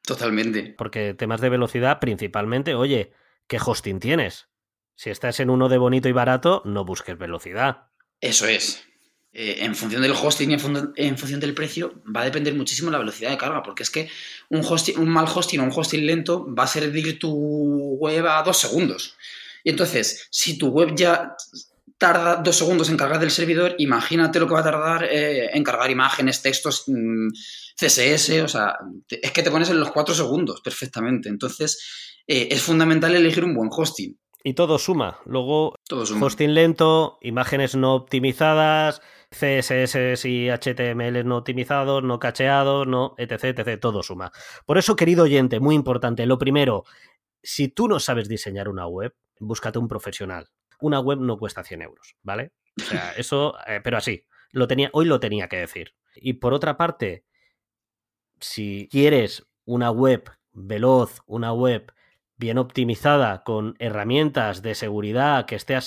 [0.03, 0.75] Totalmente.
[0.79, 3.13] Porque temas de velocidad, principalmente, oye,
[3.49, 4.49] ¿qué hosting tienes?
[4.95, 7.89] Si estás en uno de bonito y barato, no busques velocidad.
[8.21, 8.86] Eso es.
[9.39, 12.97] Eh, en función del hosting y en, función del precio, va a depender muchísimo la
[12.97, 14.09] velocidad de carga, porque es que
[14.49, 17.31] un, hosting, un mal hosting o un hosting lento va a servir tu
[18.01, 19.15] web a dos segundos.
[19.63, 21.37] Y entonces, si tu web ya
[21.99, 25.63] tarda dos segundos en cargar del servidor, imagínate lo que va a tardar eh, en
[25.63, 27.29] cargar imágenes, textos, mm,
[27.79, 31.29] CSS, o sea, es que te pones en los cuatro segundos perfectamente.
[31.29, 34.19] Entonces, eh, es fundamental elegir un buen hosting.
[34.43, 35.19] Y todo suma.
[35.27, 39.03] Luego, hosting lento, imágenes no optimizadas,
[39.37, 44.33] CSS y HTML no optimizados, no cacheados, no, etc, etc, todo suma.
[44.65, 46.85] Por eso, querido oyente, muy importante, lo primero,
[47.43, 50.49] si tú no sabes diseñar una web, búscate un profesional.
[50.81, 52.53] Una web no cuesta 100 euros, ¿vale?
[52.79, 55.95] O sea, eso, eh, pero así, lo tenía, hoy lo tenía que decir.
[56.15, 57.25] Y por otra parte,
[58.41, 61.93] si quieres una web veloz, una web
[62.37, 65.79] bien optimizada, con herramientas de seguridad, que esté,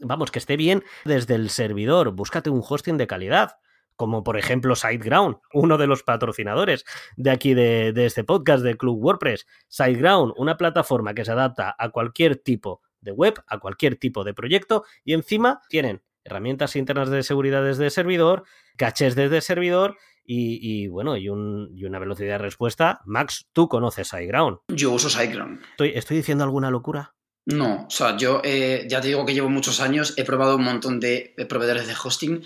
[0.00, 3.56] vamos, que esté bien desde el servidor, búscate un hosting de calidad
[3.96, 6.84] como por ejemplo SiteGround, uno de los patrocinadores
[7.16, 9.46] de aquí de, este podcast de Club WordPress.
[9.68, 14.34] SiteGround, una plataforma que se adapta a cualquier tipo de web, a cualquier tipo de
[14.34, 18.44] proyecto y encima tienen herramientas internas de seguridad desde el servidor,
[18.76, 23.00] cachés desde el servidor y, bueno, y, una velocidad de respuesta.
[23.04, 24.58] Max, tú conoces SiteGround.
[24.68, 25.60] Yo uso SiteGround.
[25.70, 27.14] ¿Estoy, ¿Estoy diciendo alguna locura?
[27.46, 30.64] No, o sea, yo eh, ya te digo que llevo muchos años, he probado un
[30.64, 32.42] montón de proveedores de hosting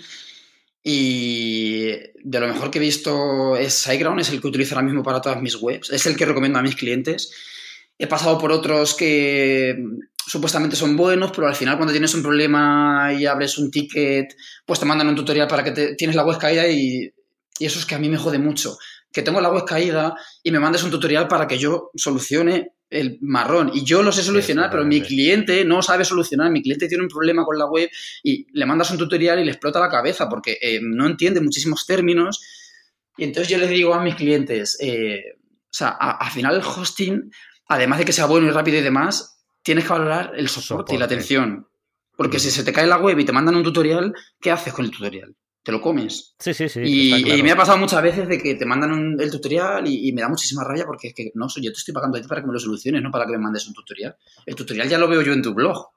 [0.83, 1.87] y
[2.23, 5.21] de lo mejor que he visto es SiteGround, es el que utilizo ahora mismo para
[5.21, 7.31] todas mis webs, es el que recomiendo a mis clientes.
[7.97, 9.77] He pasado por otros que
[10.25, 14.79] supuestamente son buenos, pero al final cuando tienes un problema y abres un ticket, pues
[14.79, 17.11] te mandan un tutorial para que te, tienes la web caída y,
[17.59, 18.77] y eso es que a mí me jode mucho.
[19.11, 23.17] Que tengo la web caída y me mandes un tutorial para que yo solucione el
[23.21, 23.71] marrón.
[23.73, 26.51] Y yo lo sé solucionar, pero mi cliente no sabe solucionar.
[26.51, 27.89] Mi cliente tiene un problema con la web
[28.23, 31.85] y le mandas un tutorial y le explota la cabeza porque eh, no entiende muchísimos
[31.85, 32.39] términos.
[33.17, 37.31] Y entonces yo les digo a mis clientes, eh, o sea, al final el hosting,
[37.67, 40.97] además de que sea bueno y rápido y demás, tienes que valorar el soporte, y
[40.97, 41.67] la atención.
[42.15, 44.85] Porque si se te cae la web y te mandan un tutorial, ¿qué haces con
[44.85, 45.35] el tutorial?
[45.63, 46.35] Te lo comes.
[46.39, 46.81] Sí, sí, sí.
[46.83, 50.29] Y, me ha pasado muchas veces de que te mandan el tutorial y, me da
[50.29, 52.53] muchísima rabia porque es que, no, yo te estoy pagando a ti para que me
[52.53, 54.15] lo soluciones, no para que me mandes un tutorial.
[54.45, 55.89] El tutorial ya lo veo yo en tu blog.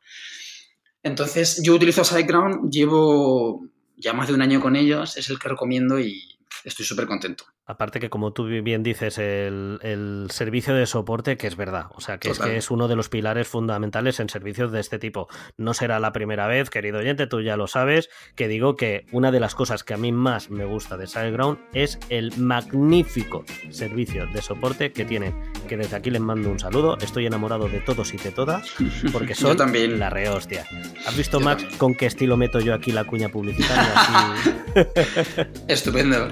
[1.03, 5.49] Entonces, yo utilizo SiteGround, llevo ya más de un año con ellos, es el que
[5.49, 7.45] recomiendo y estoy súper contento.
[7.65, 12.19] Aparte que, como tú bien dices, el, servicio de soporte, que es verdad, o sea,
[12.19, 15.29] que es, que es uno de los pilares fundamentales en servicios de este tipo.
[15.57, 19.31] No será la primera vez, querido oyente, tú ya lo sabes, que digo que una
[19.31, 24.27] de las cosas que a mí más me gusta de SiteGround es el magnífico servicio
[24.27, 25.53] de soporte que tienen.
[25.69, 28.69] Que desde aquí les mando un saludo, estoy enamorado de todos y de todas,
[29.13, 29.99] porque son también.
[29.99, 30.67] la rehostia.
[31.07, 33.95] ¿Has visto, Max, con qué estilo meto yo aquí la cuña publicitaria?
[35.69, 36.29] Estupendo.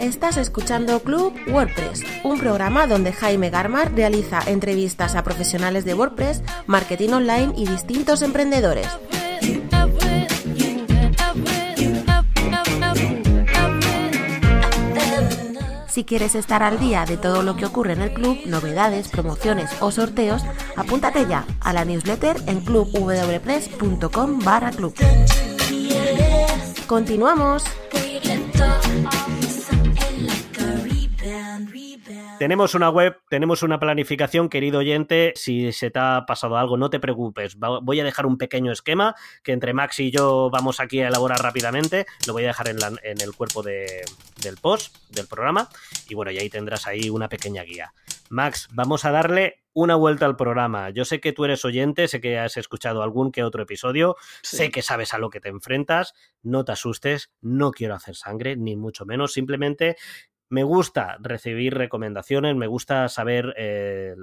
[0.00, 6.42] Estás escuchando Club WordPress, un programa donde Jaime Garmar realiza entrevistas a profesionales de WordPress,
[6.66, 8.88] marketing online y distintos emprendedores.
[15.88, 19.70] Si quieres estar al día de todo lo que ocurre en el club, novedades, promociones
[19.80, 20.42] o sorteos,
[20.76, 24.94] apúntate ya a la newsletter en clubwpress.com barra club.
[26.86, 27.64] Continuamos.
[32.40, 35.34] Tenemos una web, tenemos una planificación, querido oyente.
[35.36, 37.58] Si se te ha pasado algo, no te preocupes.
[37.58, 41.42] Voy a dejar un pequeño esquema que entre Max y yo vamos aquí a elaborar
[41.42, 42.06] rápidamente.
[42.26, 42.78] Lo voy a dejar en,
[43.20, 45.68] el cuerpo del post del programa.
[46.08, 47.92] Y bueno, y ahí tendrás ahí una pequeña guía.
[48.30, 50.90] Max, vamos a darle una vuelta al programa.
[50.90, 54.70] Yo sé que tú eres oyente, sé que has escuchado algún que otro episodio, sé
[54.70, 58.76] que sabes a lo que te enfrentas, no te asustes, no quiero hacer sangre, ni
[58.76, 59.96] mucho menos, simplemente
[60.50, 64.16] me gusta recibir recomendaciones, me gusta saber eh,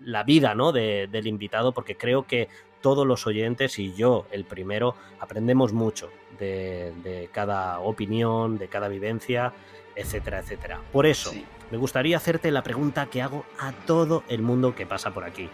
[0.00, 0.72] la vida ¿no?
[0.72, 2.48] del invitado, porque creo que
[2.82, 9.52] todos los oyentes y yo, el primero, aprendemos mucho de, cada opinión, de cada vivencia,
[9.94, 10.80] etcétera, etcétera.
[10.92, 11.32] Por eso,
[11.70, 15.48] me gustaría hacerte la pregunta que hago a todo el mundo que pasa por aquí.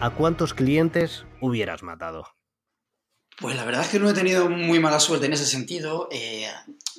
[0.00, 2.37] ¿A cuántos clientes hubieras matado?
[3.40, 6.08] Pues la verdad es que no he tenido muy mala suerte en ese sentido.
[6.10, 6.48] Eh,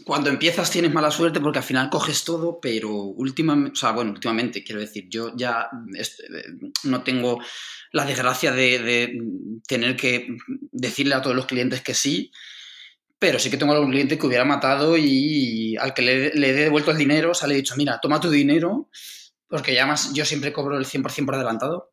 [0.05, 4.11] cuando empiezas tienes mala suerte porque al final coges todo, pero últimamente, o sea, bueno,
[4.11, 5.69] últimamente quiero decir, yo ya
[6.83, 7.39] no tengo
[7.91, 9.19] la desgracia de,
[9.67, 10.27] tener que
[10.71, 12.31] decirle a todos los clientes que sí,
[13.17, 16.53] pero sí que tengo algún cliente que hubiera matado y al que le, le he
[16.53, 18.89] devuelto el dinero, o sea, le he dicho, mira, toma tu dinero,
[19.49, 21.91] porque ya más yo siempre cobro el 100% por adelantado.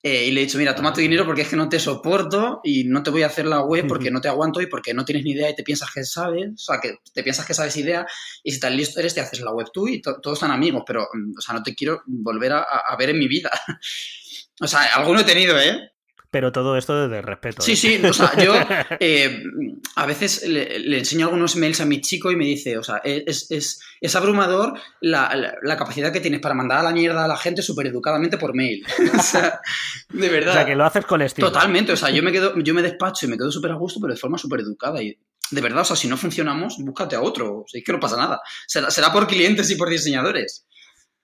[0.00, 2.60] Eh, y le he dicho, mira, toma tu dinero porque es que no te soporto
[2.62, 5.04] y no te voy a hacer la web porque no te aguanto y porque no
[5.04, 7.76] tienes ni idea y te piensas que sabes, o sea, que te piensas que sabes
[7.76, 8.06] idea
[8.44, 11.08] y si tan listo eres te haces la web tú y todos están amigos, pero,
[11.12, 13.50] mm, o sea, no te quiero volver a, a ver en mi vida.
[14.60, 15.90] o sea, alguno he tenido, ¿eh?
[16.30, 17.62] Pero todo esto desde respeto.
[17.62, 17.76] Sí, ¿eh?
[17.76, 18.54] sí, o sea, yo
[19.00, 19.42] eh,
[19.96, 23.50] a veces le, enseño algunos mails a mi chico y me dice, o sea, es,
[23.50, 27.86] es, abrumador la, capacidad que tienes para mandar a la mierda a la gente súper
[27.86, 28.84] educadamente por mail.
[29.18, 29.60] o sea,
[30.10, 30.50] de verdad.
[30.50, 31.50] O sea, que lo haces con estilo.
[31.50, 33.98] Totalmente, o sea, yo me, quedo, yo me despacho y me quedo súper a gusto,
[34.00, 35.02] pero de forma súper educada.
[35.02, 35.18] Y
[35.50, 37.60] de verdad, o sea, si no funcionamos, búscate a otro.
[37.60, 38.40] O sea, es que no pasa nada.
[38.66, 40.66] Será, será por clientes y por diseñadores.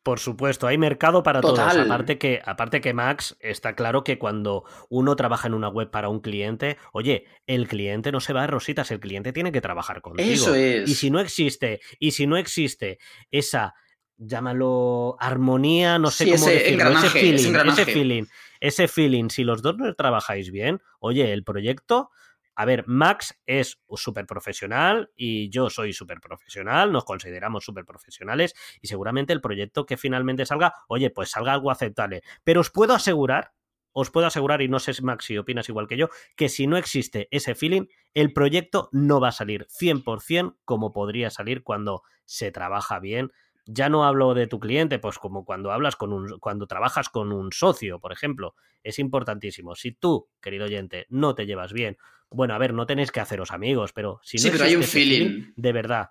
[0.05, 1.59] Por supuesto, hay mercado para todos.
[1.59, 6.11] Aparte que, aparte que Max, está claro que cuando uno trabaja en una web para
[6.11, 10.03] un cliente, oye, el cliente no se va a rositas, el cliente tiene que trabajar
[10.03, 10.31] contigo.
[10.31, 10.91] Eso es.
[10.91, 12.99] Y si no existe, y si no existe
[13.31, 13.75] esa,
[14.19, 18.25] llámalo armonía, no sé cómo decirlo, ese feeling, ese feeling,
[18.61, 22.11] ese feeling, si los dos no trabajáis bien, oye, el proyecto
[22.55, 28.55] a ver, Max es súper profesional y yo soy súper profesional, nos consideramos súper profesionales
[28.81, 32.23] y seguramente el proyecto que finalmente salga, oye, pues salga algo aceptable.
[32.45, 33.53] Pero os puedo asegurar,
[33.93, 36.77] os puedo asegurar, y no sé, Max, si opinas igual que yo, que si no
[36.77, 42.51] existe ese feeling, el proyecto no va a salir 100% como podría salir cuando se
[42.51, 43.31] trabaja bien,
[43.67, 47.33] ya no hablo de tu cliente, pues como cuando hablas con un, cuando trabajas con
[47.33, 49.75] un socio, por ejemplo, es importantísimo.
[49.75, 51.97] Si tú, querido oyente, no te llevas bien,
[52.35, 54.83] bueno, a ver, no tenéis que haceros amigos, pero si no sí, pero hay un
[54.83, 55.53] feeling.
[55.57, 56.11] de verdad,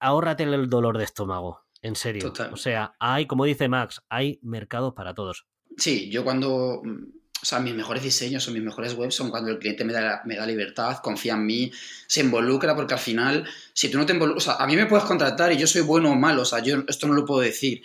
[0.00, 2.32] ahórrate el dolor de estómago, en serio.
[2.52, 5.46] O sea, hay, como dice Max, hay mercado para todos.
[5.76, 6.82] Sí, yo cuando
[7.40, 10.22] o sea, mis mejores diseños o mis mejores webs son cuando el cliente me da,
[10.24, 11.70] me da libertad, confía en mí,
[12.06, 14.86] se involucra, porque al final, si tú no te involucras, o sea, a mí me
[14.86, 17.40] puedes contratar y yo soy bueno o malo, o sea, yo esto no lo puedo
[17.40, 17.80] decir.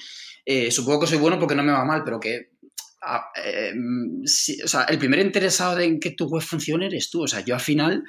[0.45, 2.52] Eh, supongo que soy bueno porque no me va mal, pero que
[3.43, 3.73] eh,
[4.63, 7.23] o sea, el primer interesado en que tu web funcione eres tú.
[7.23, 8.03] O sea, yo al final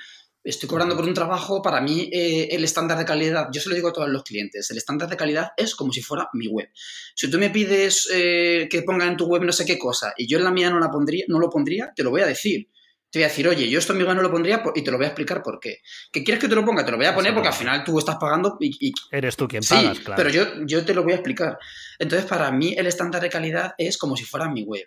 [0.44, 3.74] estoy cobrando por un trabajo, para mí eh, el estándar de calidad, yo se lo
[3.74, 6.68] digo a todos los clientes, el estándar de calidad es como si fuera mi web.
[7.14, 10.28] Si tú me pides eh, que ponga en tu web no sé qué cosa y
[10.28, 12.68] yo en la mía no, la pondría, no lo pondría, te lo voy a decir.
[13.14, 14.90] Te voy a decir, oye, yo esto en mi web no lo pondría y te
[14.90, 15.82] lo voy a explicar por qué.
[16.10, 16.84] ¿Que quieres que te lo ponga?
[16.84, 18.92] Te lo voy a poner porque al final tú estás pagando y...
[19.12, 20.16] Eres tú quien pagas, claro.
[20.16, 21.56] pero yo, yo te lo voy a explicar.
[21.96, 24.84] Entonces, para mí el estándar de calidad es como si fuera mi web.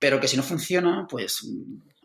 [0.00, 1.48] Pero que si no funciona, pues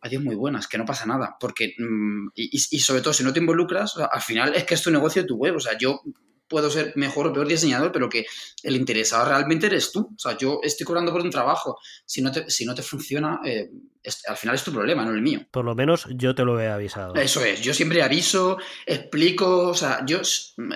[0.02, 1.36] adiós muy buenas, que no pasa nada.
[1.40, 4.92] Porque, mm, y, sobre todo, si no te involucras, al final es que es tu
[4.92, 5.56] negocio, tu web.
[5.56, 6.00] O sea, yo
[6.48, 8.26] puedo ser mejor o peor diseñador, pero que
[8.64, 10.12] el interesado realmente eres tú.
[10.16, 11.80] O sea, yo estoy cobrando por un trabajo.
[12.06, 13.70] Si no te, si no te funciona, eh,
[14.28, 15.42] al final es tu problema, no el mío.
[15.52, 17.16] Por lo menos yo te lo he avisado.
[17.16, 20.22] Eso es, yo siempre aviso, explico, o sea, yo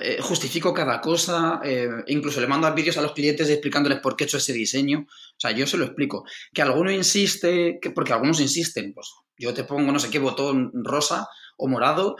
[0.01, 4.23] eh, justifico cada cosa, eh, incluso le mando vídeos a los clientes explicándoles por qué
[4.23, 5.05] he hecho ese diseño.
[5.07, 6.25] O sea, yo se lo explico.
[6.53, 10.71] Que alguno insiste, que, porque algunos insisten, pues yo te pongo no sé qué botón
[10.73, 12.17] rosa o morado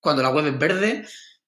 [0.00, 1.04] cuando la web es verde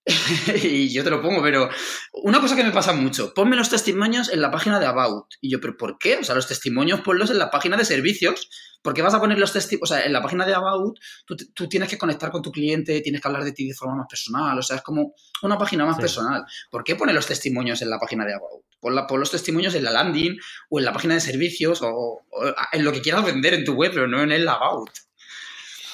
[0.63, 1.69] y yo te lo pongo, pero
[2.13, 5.35] una cosa que me pasa mucho, ponme los testimonios en la página de About.
[5.41, 6.19] Y yo, ¿pero por qué?
[6.19, 8.49] O sea, los testimonios ponlos en la página de servicios.
[8.83, 9.91] porque vas a poner los testimonios?
[9.91, 13.21] O sea, en la página de About tú, tienes que conectar con tu cliente, tienes
[13.21, 14.57] que hablar de ti de forma más personal.
[14.57, 16.45] O sea, es como una página más personal.
[16.71, 18.63] ¿Por qué poner los testimonios en la página de About?
[18.79, 20.39] Pon, pon, los testimonios en la landing
[20.71, 23.73] o en la página de servicios o, o, en lo que quieras vender en tu
[23.73, 24.91] web, pero no en el About.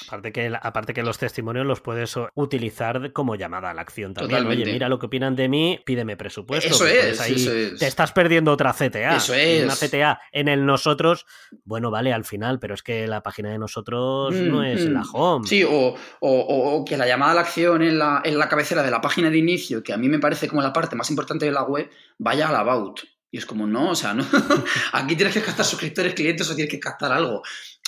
[0.07, 4.45] Aparte que, aparte que los testimonios los puedes utilizar como llamada a la acción también.
[4.45, 6.69] Oye, mira lo que opinan de mí, pídeme presupuesto.
[6.69, 9.17] Eso es, Te estás perdiendo otra CTA.
[9.17, 9.63] Eso es.
[9.63, 11.25] Una CTA en el nosotros,
[11.65, 15.01] bueno, vale, al final, pero es que la página de nosotros no mm, es la
[15.01, 15.09] mm.
[15.13, 15.47] home.
[15.47, 19.01] Sí, o, que la llamada a la acción en la, en la cabecera de la
[19.01, 21.63] página de inicio, que a mí me parece como la parte más importante de la
[21.63, 23.01] web, vaya al about.
[23.31, 24.23] Y es como, no, o sea, no.
[24.93, 27.41] Aquí tienes que captar suscriptores, clientes o tienes que captar algo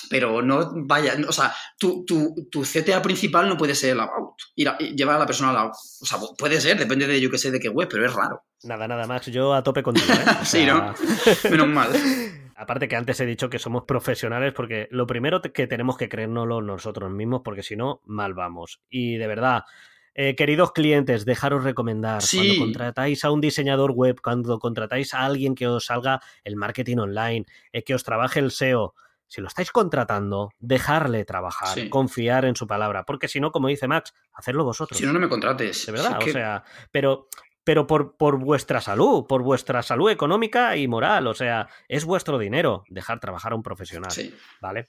[0.10, 4.72] pero no vaya, o sea, tu, tu, CTA principal no puede ser el about, ir
[4.96, 5.72] llevar a la persona al lado.
[5.72, 8.44] O sea, puede ser, depende de yo que sé de qué web, pero es raro.
[8.63, 10.08] Nada, nada, Max, yo a tope contigo.
[10.13, 10.32] ¿eh?
[10.44, 10.94] sí, ¿no?
[11.50, 11.89] Menos mal.
[12.58, 16.62] Aparte que antes he dicho que somos profesionales porque lo primero que tenemos que creérnoslo
[16.62, 18.80] nosotros mismos porque si no, mal vamos.
[18.89, 19.65] Y de verdad,
[20.18, 22.24] eh, queridos clientes, dejaros recomendar.
[22.32, 26.98] Cuando contratáis a un diseñador web, cuando contratáis a alguien que os salga el marketing
[26.98, 28.96] online, eh, que os trabaje el SEO,
[29.28, 33.88] si lo estáis contratando, dejarle trabajar, confiar en su palabra, porque si no, como dice
[33.88, 34.98] Max, hacerlo vosotros.
[34.98, 35.86] Si no, no me contrates.
[35.86, 37.28] De verdad, o sea, pero,
[37.65, 42.38] pero por, por vuestra salud, por vuestra salud económica y moral, o sea, es vuestro
[42.38, 44.12] dinero dejar trabajar a un profesional,
[44.62, 44.88] ¿vale?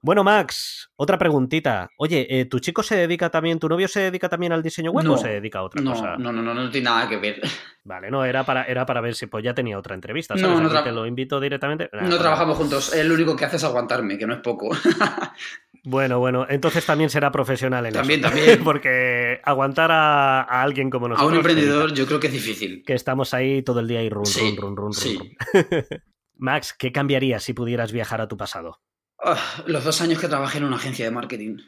[0.00, 1.88] Bueno, Max, otra preguntita.
[1.96, 5.08] Oye, eh, ¿tu chico se dedica también, tu novio se dedica también al diseño web
[5.10, 6.16] o se dedica a otra cosa?
[6.18, 7.40] No, no, no, no tiene nada que ver.
[7.84, 10.36] Vale, no, era para, era para ver si pues ya tenía otra entrevista.
[10.36, 10.60] ¿sabes?
[10.60, 11.88] No, no te lo invito directamente.
[11.92, 14.70] no trabajamos juntos, él lo único que hace es aguantarme, que no es poco.
[15.86, 18.28] Bueno, bueno, entonces también será profesional en también, eso.
[18.28, 18.64] También, también.
[18.64, 21.28] Porque aguantar a, alguien como nosotros.
[21.28, 22.82] A un emprendedor yo creo que es difícil.
[22.86, 25.18] Que estamos ahí todo el día y run, run, run, run, sí.
[26.36, 28.80] Max, ¿qué cambiarías si pudieras viajar a tu pasado?
[29.22, 31.58] Ah, los dos años que trabajé en una agencia de marketing.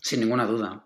[0.00, 0.85] Sin ninguna duda.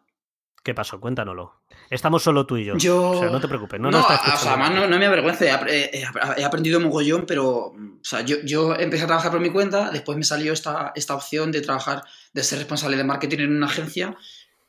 [0.63, 1.01] ¿Qué pasó?
[1.01, 1.63] Cuéntanoslo.
[1.89, 2.77] Estamos solo tú y yo.
[2.77, 3.11] Yo.
[3.11, 3.81] O sea, no te preocupes.
[3.81, 5.45] No, no, o sea, además no, me avergüenza.
[5.67, 6.03] He,
[6.37, 7.49] he, aprendido mogollón, pero.
[7.69, 9.91] O sea, yo, yo, empecé a trabajar por mi cuenta.
[9.91, 12.03] Después me salió esta, esta opción de trabajar,
[12.35, 14.17] de ser responsable de marketing en una agencia.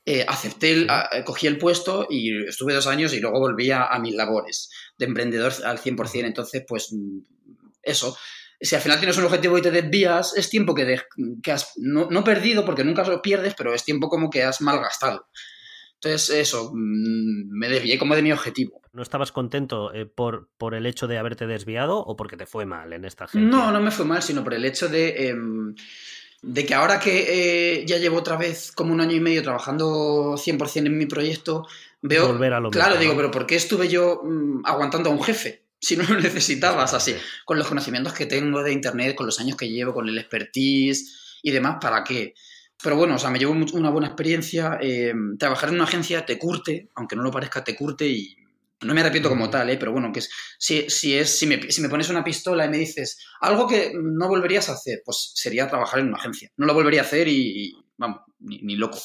[0.05, 0.87] eh, acepté, el,
[1.25, 5.53] cogí el puesto y estuve dos años y luego volví a, mis labores de emprendedor
[5.65, 6.25] al 100%.
[6.25, 7.19] Entonces, pues mm,
[7.83, 8.17] eso.
[8.59, 11.01] Si al final tienes un objetivo y te desvías, es tiempo que,
[11.43, 14.61] que has, no, no, perdido, porque nunca lo pierdes, pero es tiempo como que has
[14.61, 15.27] malgastado.
[16.03, 18.81] Entonces, eso, mm, me desvié como de mi objetivo.
[18.91, 22.65] ¿No estabas contento eh, por, por el hecho de haberte desviado o porque te fue
[22.65, 23.47] mal en esta gente?
[23.47, 25.75] No, no me fue mal, sino por el hecho de, em,
[26.41, 30.37] de que ahora que eh, ya llevo otra vez como un año y medio trabajando
[30.37, 31.67] 100% en mi proyecto,
[32.01, 32.29] veo...
[32.29, 35.61] Volver a lo Claro, digo, pero ¿por qué estuve yo mm, aguantando a un jefe?
[35.83, 39.57] Si no lo necesitabas así, con los conocimientos que tengo de Internet, con los años
[39.57, 42.35] que llevo, con el expertise y demás, ¿para qué?
[42.83, 44.77] Pero bueno, o sea, me llevo una buena experiencia.
[44.81, 48.35] Eh, trabajar en una agencia te curte, aunque no lo parezca, te curte y
[48.81, 49.77] no me arrepiento como tal, ¿eh?
[49.77, 52.69] pero bueno, que es, si, si, es, si me, si, me, pones una pistola y
[52.69, 56.51] me dices algo que no volverías a hacer, pues sería trabajar en una agencia.
[56.57, 58.99] No lo volvería a hacer y, vamos, ni, loco.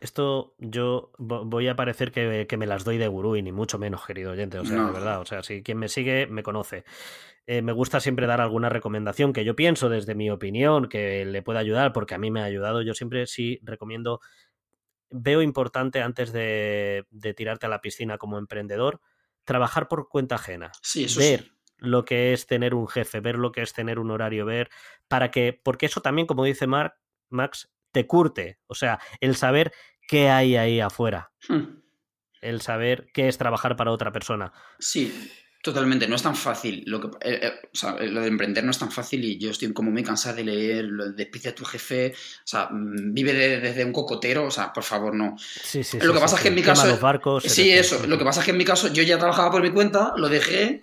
[0.00, 3.78] Esto yo voy a parecer que, que, me las doy de gurú y ni mucho
[3.78, 4.58] menos, querido oyente.
[4.58, 6.84] O sea, de verdad, o sea, si quien me sigue me conoce.
[7.46, 11.42] Eh, me gusta siempre dar alguna recomendación que yo pienso desde mi opinión que le
[11.42, 12.80] pueda ayudar, porque a mí me ha ayudado.
[12.80, 14.20] Yo siempre sí recomiendo,
[15.10, 19.00] veo importante antes de, tirarte a la piscina como emprendedor,
[19.44, 20.72] trabajar por cuenta ajena.
[20.80, 24.10] Sí, eso ver lo que es tener un jefe, ver lo que es tener un
[24.10, 24.70] horario, ver,
[25.08, 26.94] para que, porque eso también, como dice Mark,
[27.30, 28.58] Max, te curte.
[28.66, 29.72] O sea, el saber
[30.08, 31.32] qué hay ahí afuera.
[31.48, 31.80] Hmm.
[32.40, 34.52] El saber qué es trabajar para otra persona.
[34.78, 35.12] Sí,
[35.62, 36.82] Totalmente, no es tan fácil.
[36.86, 39.50] Lo, que, eh, eh, o sea, lo de emprender no es tan fácil y yo
[39.50, 42.14] estoy como muy cansado de leer lo de a tu jefe.
[42.14, 44.46] O sea, mm, vive desde un cocotero.
[44.46, 45.36] O sea, por favor, no.
[45.38, 46.86] Sí, sí, lo que pasa es que en mi caso.
[46.86, 48.06] Los barcos, sí, eso.
[48.06, 50.30] Lo que pasa es que en mi caso yo ya trabajaba por mi cuenta, lo
[50.30, 50.82] dejé.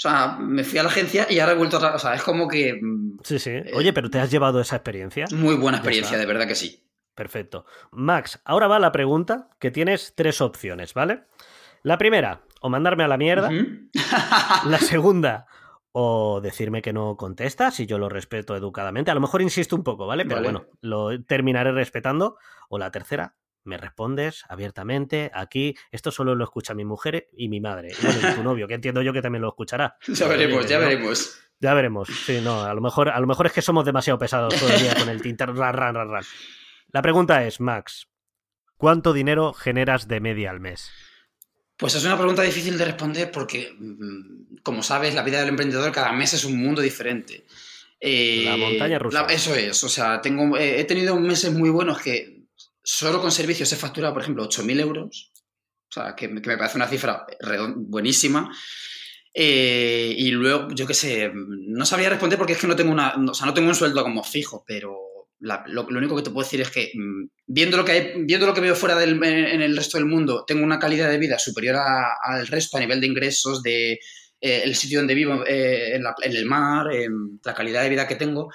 [0.00, 1.94] O sea, me fui a la agencia y ahora he vuelto a.
[1.94, 2.72] O sea, es como que.
[2.80, 3.50] Mm, sí, sí.
[3.50, 5.26] Eh, Oye, pero ¿te has llevado esa experiencia?
[5.32, 6.82] Muy buena experiencia, de verdad que sí.
[7.14, 7.66] Perfecto.
[7.92, 11.24] Max, ahora va la pregunta que tienes tres opciones, ¿vale?
[11.82, 13.50] La primera, o mandarme a la mierda.
[14.64, 15.46] la segunda,
[15.92, 19.10] o decirme que no contesta, si yo lo respeto educadamente.
[19.10, 20.24] A lo mejor insisto un poco, ¿vale?
[20.24, 22.38] Pero bueno, lo terminaré respetando.
[22.70, 23.34] O la tercera,
[23.70, 25.30] me respondes abiertamente.
[25.32, 27.92] Aquí, esto solo lo escucha mi mujer y mi madre.
[27.92, 29.96] Y tu novio, que entiendo yo que también lo escuchará.
[30.08, 31.40] Ya veremos, ya veremos.
[31.60, 32.08] Ya veremos.
[32.08, 34.94] Sí, no, a lo mejor, a lo mejor es que somos demasiado pesados el día
[34.94, 35.50] con el tinter.
[35.54, 38.08] La pregunta es, Max,
[38.76, 40.90] ¿cuánto dinero generas de media al mes?
[41.76, 45.92] Pues es una pregunta difícil de responder porque, mm, como sabes, la vida del emprendedor
[45.92, 47.46] cada mes es un mundo diferente.
[48.00, 49.26] Eh, la montaña rusa.
[49.26, 52.39] eso es, o sea, tengo, eh, he tenido meses muy buenos que
[52.82, 55.32] solo con servicios he facturado, por ejemplo, 8.000 euros,
[55.88, 57.26] o sea, que, me parece una cifra
[57.76, 58.50] buenísima.
[59.32, 63.14] Eh, y luego, yo qué sé, no sabría responder porque es que no tengo una,
[63.14, 64.96] o sea, no tengo un sueldo como fijo, pero
[65.40, 68.54] lo, único que te puedo decir es que mm, viendo lo que, hay, viendo lo
[68.54, 71.76] que veo fuera del, en el resto del mundo, tengo una calidad de vida superior
[71.76, 73.92] al resto a nivel de ingresos, de
[74.40, 76.86] eh, el sitio donde vivo, eh, en, el mar,
[77.44, 78.50] la calidad de vida que tengo.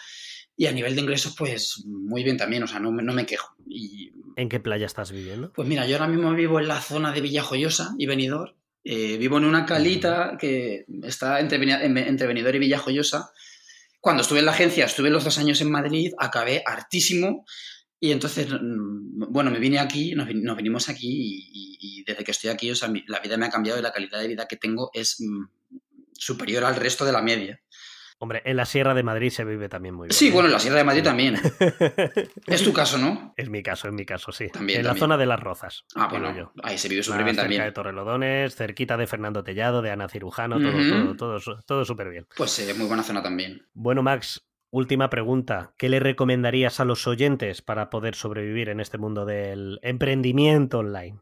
[0.57, 3.55] Y a nivel de ingresos, pues muy bien también, o sea, no, no me quejo.
[3.67, 5.51] Y, ¿En qué playa estás viviendo?
[5.53, 8.53] Pues mira, yo ahora mismo vivo en la zona de Villajoyosa y Benidorm.
[8.83, 13.31] Eh, vivo en una calita que está entre, entre Benidorm y Villajoyosa
[14.05, 17.43] cuando estuve en la agencia, estuve los dos años en Madrid, acabé hartísimo
[17.99, 22.69] y entonces, mm, bueno, me vine aquí, nos, vinimos aquí y, desde que estoy aquí,
[22.69, 25.19] o sea, la vida me ha cambiado y la calidad de vida que tengo es
[25.19, 25.45] mm,
[26.13, 27.59] superior al resto de la media.
[28.17, 30.13] Hombre, en la Sierra de Madrid se vive también muy bien.
[30.13, 30.31] Sí, ¿eh?
[30.31, 31.35] bueno, en la Sierra de Madrid también.
[32.47, 33.33] es tu caso, ¿no?
[33.35, 34.47] Es mi caso, en mi caso, sí.
[34.49, 35.85] También, en la zona de Las Rozas.
[35.95, 37.59] Ah, bueno, ahí se vive súper bien también.
[37.59, 42.09] Cerca de Torrelodones, cerquita de Fernando Tellado, de Ana Cirujano, todo, todo, todo, todo súper
[42.09, 42.27] bien.
[42.37, 43.67] Pues es muy buena zona también.
[43.73, 45.73] Bueno, Max, última pregunta.
[45.77, 51.19] ¿Qué le recomendarías a los oyentes para poder sobrevivir en este mundo del emprendimiento online?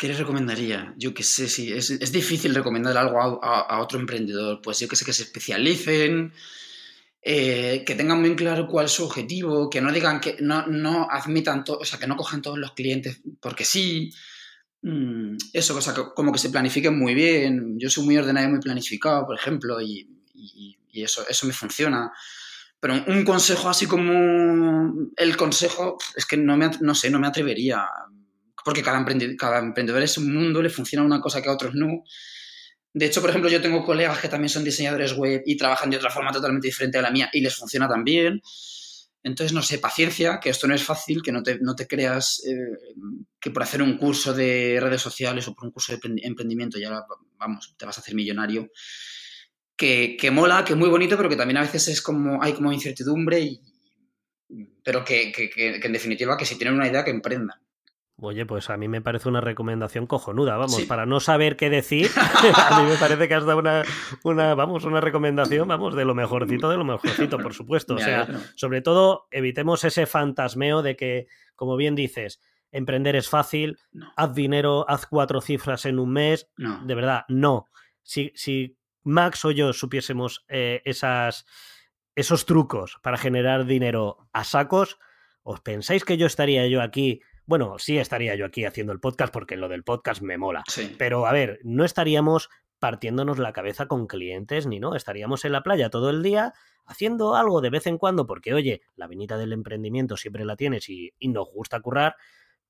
[0.00, 0.94] ¿Qué les recomendaría?
[0.96, 4.62] Yo qué sé, sí, es, difícil recomendar algo a, otro emprendedor.
[4.62, 6.32] Pues yo que sé, que se especialicen,
[7.20, 11.06] eh, que tengan muy claro cuál es su objetivo, que no digan que no, no
[11.10, 14.10] admitan, o sea, que no cojan todos los clientes porque sí.
[14.80, 17.78] Mm, eso, o sea, como que se planifiquen muy bien.
[17.78, 20.08] Yo soy muy ordenado y muy planificado, por ejemplo, y,
[20.94, 22.10] eso, eso me funciona.
[22.80, 27.26] Pero un consejo así como el consejo, es que no, me, no sé, no me
[27.26, 27.86] atrevería
[28.64, 32.04] porque cada emprendedor, es un mundo, le funciona una cosa que a otros no.
[32.92, 35.96] De hecho, por ejemplo, yo tengo colegas que también son diseñadores web y trabajan de
[35.96, 38.40] otra forma totalmente diferente a la mía y les funciona también.
[39.22, 42.42] Entonces, no sé, paciencia, que esto no es fácil, que no te, no te creas
[42.46, 42.94] eh,
[43.38, 47.04] que por hacer un curso de redes sociales o por un curso de emprendimiento ya,
[47.36, 48.70] vamos, te vas a hacer millonario.
[49.76, 52.52] Que, que mola, que es muy bonito, pero que también a veces es como, hay
[52.52, 53.60] como incertidumbre,
[54.82, 57.60] pero que, que en definitiva que si tienen una idea que emprendan.
[58.22, 62.08] Oye, pues a mí me parece una recomendación cojonuda, vamos, para no saber qué decir,
[62.54, 63.82] a mí me parece que has dado una,
[64.24, 67.94] una, vamos, una recomendación, vamos, de lo mejorcito, de lo mejorcito, por supuesto.
[68.00, 72.40] O sea, sobre todo, evitemos ese fantasmeo de que, como bien dices,
[72.72, 73.78] emprender es fácil,
[74.16, 76.48] haz dinero, haz cuatro cifras en un mes.
[76.56, 77.66] De verdad, no.
[78.02, 81.44] Si, si Max o yo supiésemos eh, esas,
[82.14, 84.98] esos trucos para generar dinero a sacos,
[85.42, 87.20] ¿os pensáis que yo estaría yo aquí?
[87.50, 90.62] Bueno, sí estaría yo aquí haciendo el podcast porque lo del podcast me mola.
[90.98, 92.48] Pero a ver, no estaríamos
[92.78, 96.54] partiéndonos la cabeza con clientes ni no, estaríamos en la playa todo el día
[96.86, 100.88] haciendo algo de vez en cuando porque oye, la venita del emprendimiento siempre la tienes
[100.88, 102.14] y, y nos gusta currar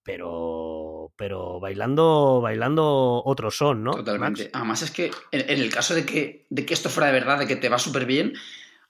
[0.03, 3.91] pero, pero bailando, bailando otro son, ¿no?
[3.91, 4.49] Totalmente.
[4.55, 7.47] Además es que en, el caso de que, de que esto fuera de verdad, de
[7.47, 8.33] que te va súper bien,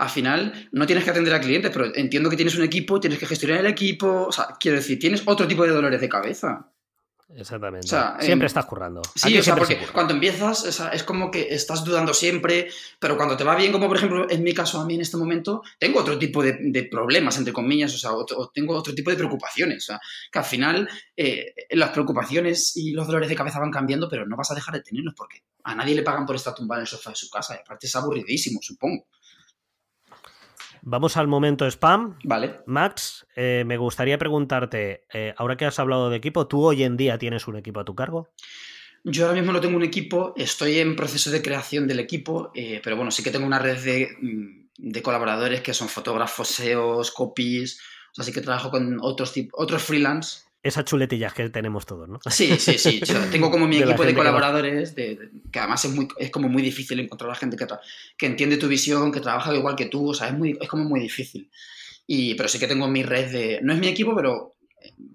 [0.00, 3.18] al final no tienes que atender a clientes, pero entiendo que tienes un equipo, tienes
[3.18, 6.70] que gestionar el equipo, o sea, quiero decir, tienes otro tipo de dolores de cabeza.
[7.36, 7.86] Exactamente.
[7.86, 9.02] siempre em, estás currando.
[9.14, 13.44] Sí, o sea, porque cuando empiezas es como que estás dudando siempre, pero cuando te
[13.44, 16.18] va bien, como por ejemplo en mi caso a mí en este momento, tengo otro
[16.18, 19.84] tipo de, problemas, entre comillas, o sea, o tengo otro tipo de preocupaciones.
[19.84, 20.00] O sea,
[20.32, 24.36] que al final eh, las preocupaciones y los dolores de cabeza van cambiando, pero no
[24.36, 26.88] vas a dejar de tenerlos porque a nadie le pagan por estar tumbado en el
[26.88, 27.54] sofá de su casa.
[27.54, 29.06] Y aparte es aburridísimo, supongo.
[30.82, 32.18] Vamos al momento spam.
[32.24, 32.60] Vale.
[32.66, 36.96] Max, eh, me gustaría preguntarte, eh, ahora que has hablado de equipo, ¿tú hoy en
[36.96, 38.30] día tienes un equipo a tu cargo?
[39.04, 42.80] Yo ahora mismo no tengo un equipo, estoy en proceso de creación del equipo, eh,
[42.84, 47.10] pero bueno, sí que tengo una red de, mm, de, colaboradores que son fotógrafos, SEOs,
[47.10, 47.80] copies,
[48.12, 52.18] o sea, sí que trabajo con otros, otros freelance esas chuletillas que tenemos todos, ¿no?
[52.28, 53.00] Sí, sí, sí.
[53.32, 57.00] tengo como mi equipo de colaboradores, de, que además es, muy, es como muy difícil
[57.00, 57.66] encontrar a gente que,
[58.16, 60.84] que entiende tu visión, que trabaja igual que tú, o sea, es, muy, es como
[60.84, 61.50] muy difícil.
[62.06, 63.60] Y, pero sí que tengo mi red de...
[63.62, 64.56] No es mi equipo, pero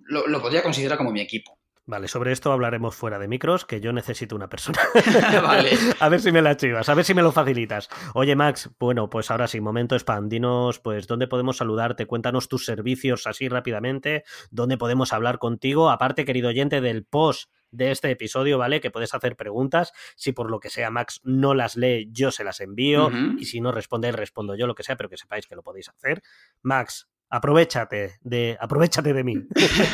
[0.06, 1.55] lo, lo podría considerar como mi equipo.
[1.88, 4.80] Vale, sobre esto hablaremos fuera de micros, que yo necesito una persona.
[5.44, 5.70] vale.
[6.00, 7.90] A ver si me la chivas, a ver si me lo facilitas.
[8.16, 10.28] Oye, Max, bueno, pues ahora sí, momento spam.
[10.28, 15.92] Dinos, pues, dónde podemos saludarte, cuéntanos tus servicios así rápidamente, dónde podemos hablar contigo.
[15.92, 18.82] Aparte, querido oyente, del post de este episodio, ¿vale?
[18.82, 19.92] Que puedes hacer preguntas.
[20.16, 23.12] Si por lo que sea Max no las lee, yo se las envío.
[23.38, 25.90] Y si no responde, respondo yo, lo que sea, pero que sepáis que lo podéis
[25.90, 26.24] hacer.
[26.62, 29.36] Max, aprovechate de, aprovechate de mí.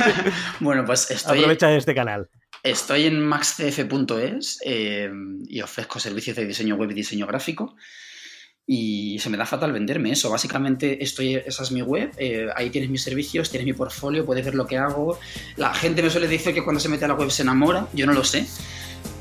[0.59, 1.39] bueno, pues estoy...
[1.39, 2.29] Aprovecha de este canal.
[2.63, 5.11] Estoy en maxcf.es eh,
[5.47, 7.75] y ofrezco servicios de diseño web y diseño gráfico.
[8.67, 10.29] Y se me da fatal venderme eso.
[10.29, 12.11] Básicamente, estoy, esa es mi web.
[12.17, 15.19] Eh, ahí tienes mis servicios, tienes mi portfolio, puedes ver lo que hago.
[15.57, 17.87] La gente me suele decir que cuando se mete a la web se enamora.
[17.93, 18.45] Yo no lo sé.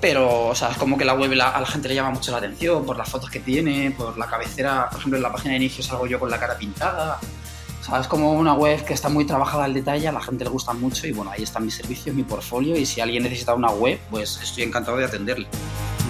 [0.00, 2.38] Pero, o sea, es como que la web a la gente le llama mucho la
[2.38, 4.88] atención por las fotos que tiene, por la cabecera.
[4.90, 7.18] Por ejemplo, en la página de inicio salgo yo con la cara pintada.
[7.98, 10.72] Es como una web que está muy trabajada al detalle, a la gente le gusta
[10.72, 13.98] mucho y bueno, ahí están mis servicios, mi portfolio y si alguien necesita una web,
[14.10, 15.48] pues estoy encantado de atenderle.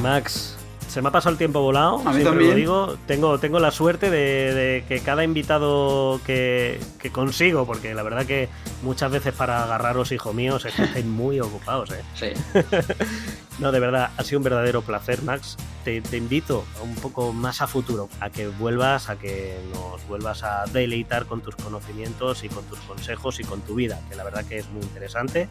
[0.02, 0.56] Max,
[0.90, 2.02] se me ha pasado el tiempo volado.
[2.04, 2.50] A mí también.
[2.50, 6.80] Lo digo, tengo, tengo la suerte de, que cada invitado que,
[7.12, 8.48] consigo, porque la verdad que
[8.82, 11.90] muchas veces para agarraros, hijo mío, se estáis muy ocupados.
[11.92, 12.02] ¿eh?
[12.14, 12.32] Sí.
[13.60, 15.56] no, de verdad, ha sido un verdadero placer, Max.
[15.84, 20.42] Te, te, invito un poco más a futuro, a que vuelvas, a que nos vuelvas
[20.42, 24.24] a deleitar con tus conocimientos y con tus consejos y con tu vida, que la
[24.24, 25.48] verdad que es muy interesante.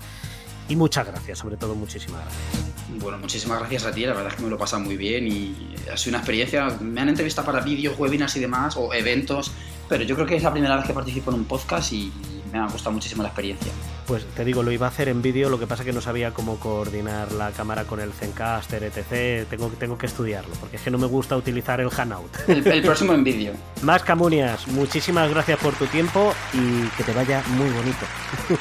[0.70, 3.01] Y muchas gracias, sobre todo muchísimas gracias.
[3.01, 5.55] Bueno, muchísimas gracias a ti, la verdad es que me lo pasa muy bien y
[5.91, 6.78] ha sido una experiencia.
[6.80, 9.51] Me han entrevistado para vídeos, webinars y demás, o eventos,
[9.88, 12.11] pero yo creo que es la primera vez que participo en un podcast y
[12.51, 13.72] me ha gustado muchísimo la experiencia.
[14.05, 16.01] Pues te digo, lo iba a hacer en vídeo, lo que pasa es que no
[16.01, 19.47] sabía cómo coordinar la cámara con el Zencaster, etc.
[19.49, 22.32] Tengo, tengo que estudiarlo, porque es que no me gusta utilizar el Hanout.
[22.47, 23.53] El, el próximo en vídeo.
[23.84, 28.05] Más Camunias, muchísimas gracias por tu tiempo y que te vaya muy bonito.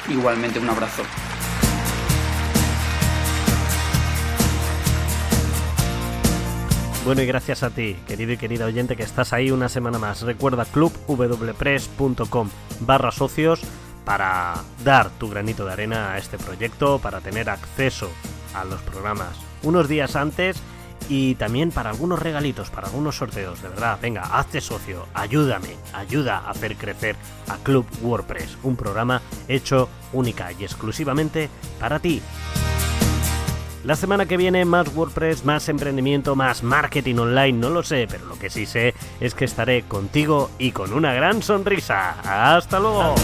[0.09, 1.03] Igualmente, un abrazo.
[7.05, 10.21] Bueno, y gracias a ti, querido y querida oyente, que estás ahí una semana más.
[10.21, 12.49] Recuerda clubwpress.com
[12.81, 13.61] barra socios
[14.03, 18.09] para dar tu granito de arena a este proyecto, para tener acceso
[18.53, 20.57] a los programas unos días antes
[21.07, 23.61] y también para algunos regalitos, para algunos sorteos.
[23.61, 27.15] De verdad, venga, hazte socio, ayúdame, ayuda a hacer crecer
[27.47, 32.21] a Club WordPress, un programa hecho única y exclusivamente para ti.
[33.85, 38.25] La semana que viene más WordPress, más emprendimiento, más marketing online, no lo sé, pero
[38.25, 42.55] lo que sí sé es que estaré contigo y con una gran sonrisa.
[42.55, 43.15] Hasta luego.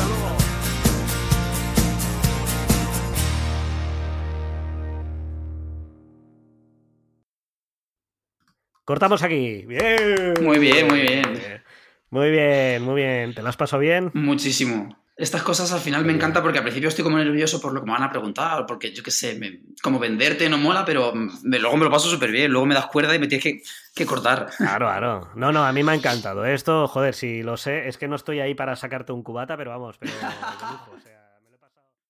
[8.85, 9.65] Cortamos aquí.
[9.65, 10.35] Bien.
[10.41, 11.63] Muy bien, muy bien.
[12.09, 13.33] Muy bien, muy bien.
[13.33, 14.09] ¿Te lo has pasado bien?
[14.13, 14.95] Muchísimo.
[15.17, 17.85] Estas cosas al final me encanta porque al principio estoy como nervioso por lo que
[17.85, 21.13] me van a preguntar, porque yo qué sé, como venderte no mola, pero
[21.43, 23.63] luego me lo paso súper bien, luego me das cuerda y me tienes
[23.93, 24.49] que, cortar.
[24.57, 25.29] Claro, claro.
[25.35, 26.45] No, no, a mí me ha encantado.
[26.45, 29.71] Esto, joder, si lo sé, es que no estoy ahí para sacarte un cubata, pero
[29.71, 30.11] vamos, pero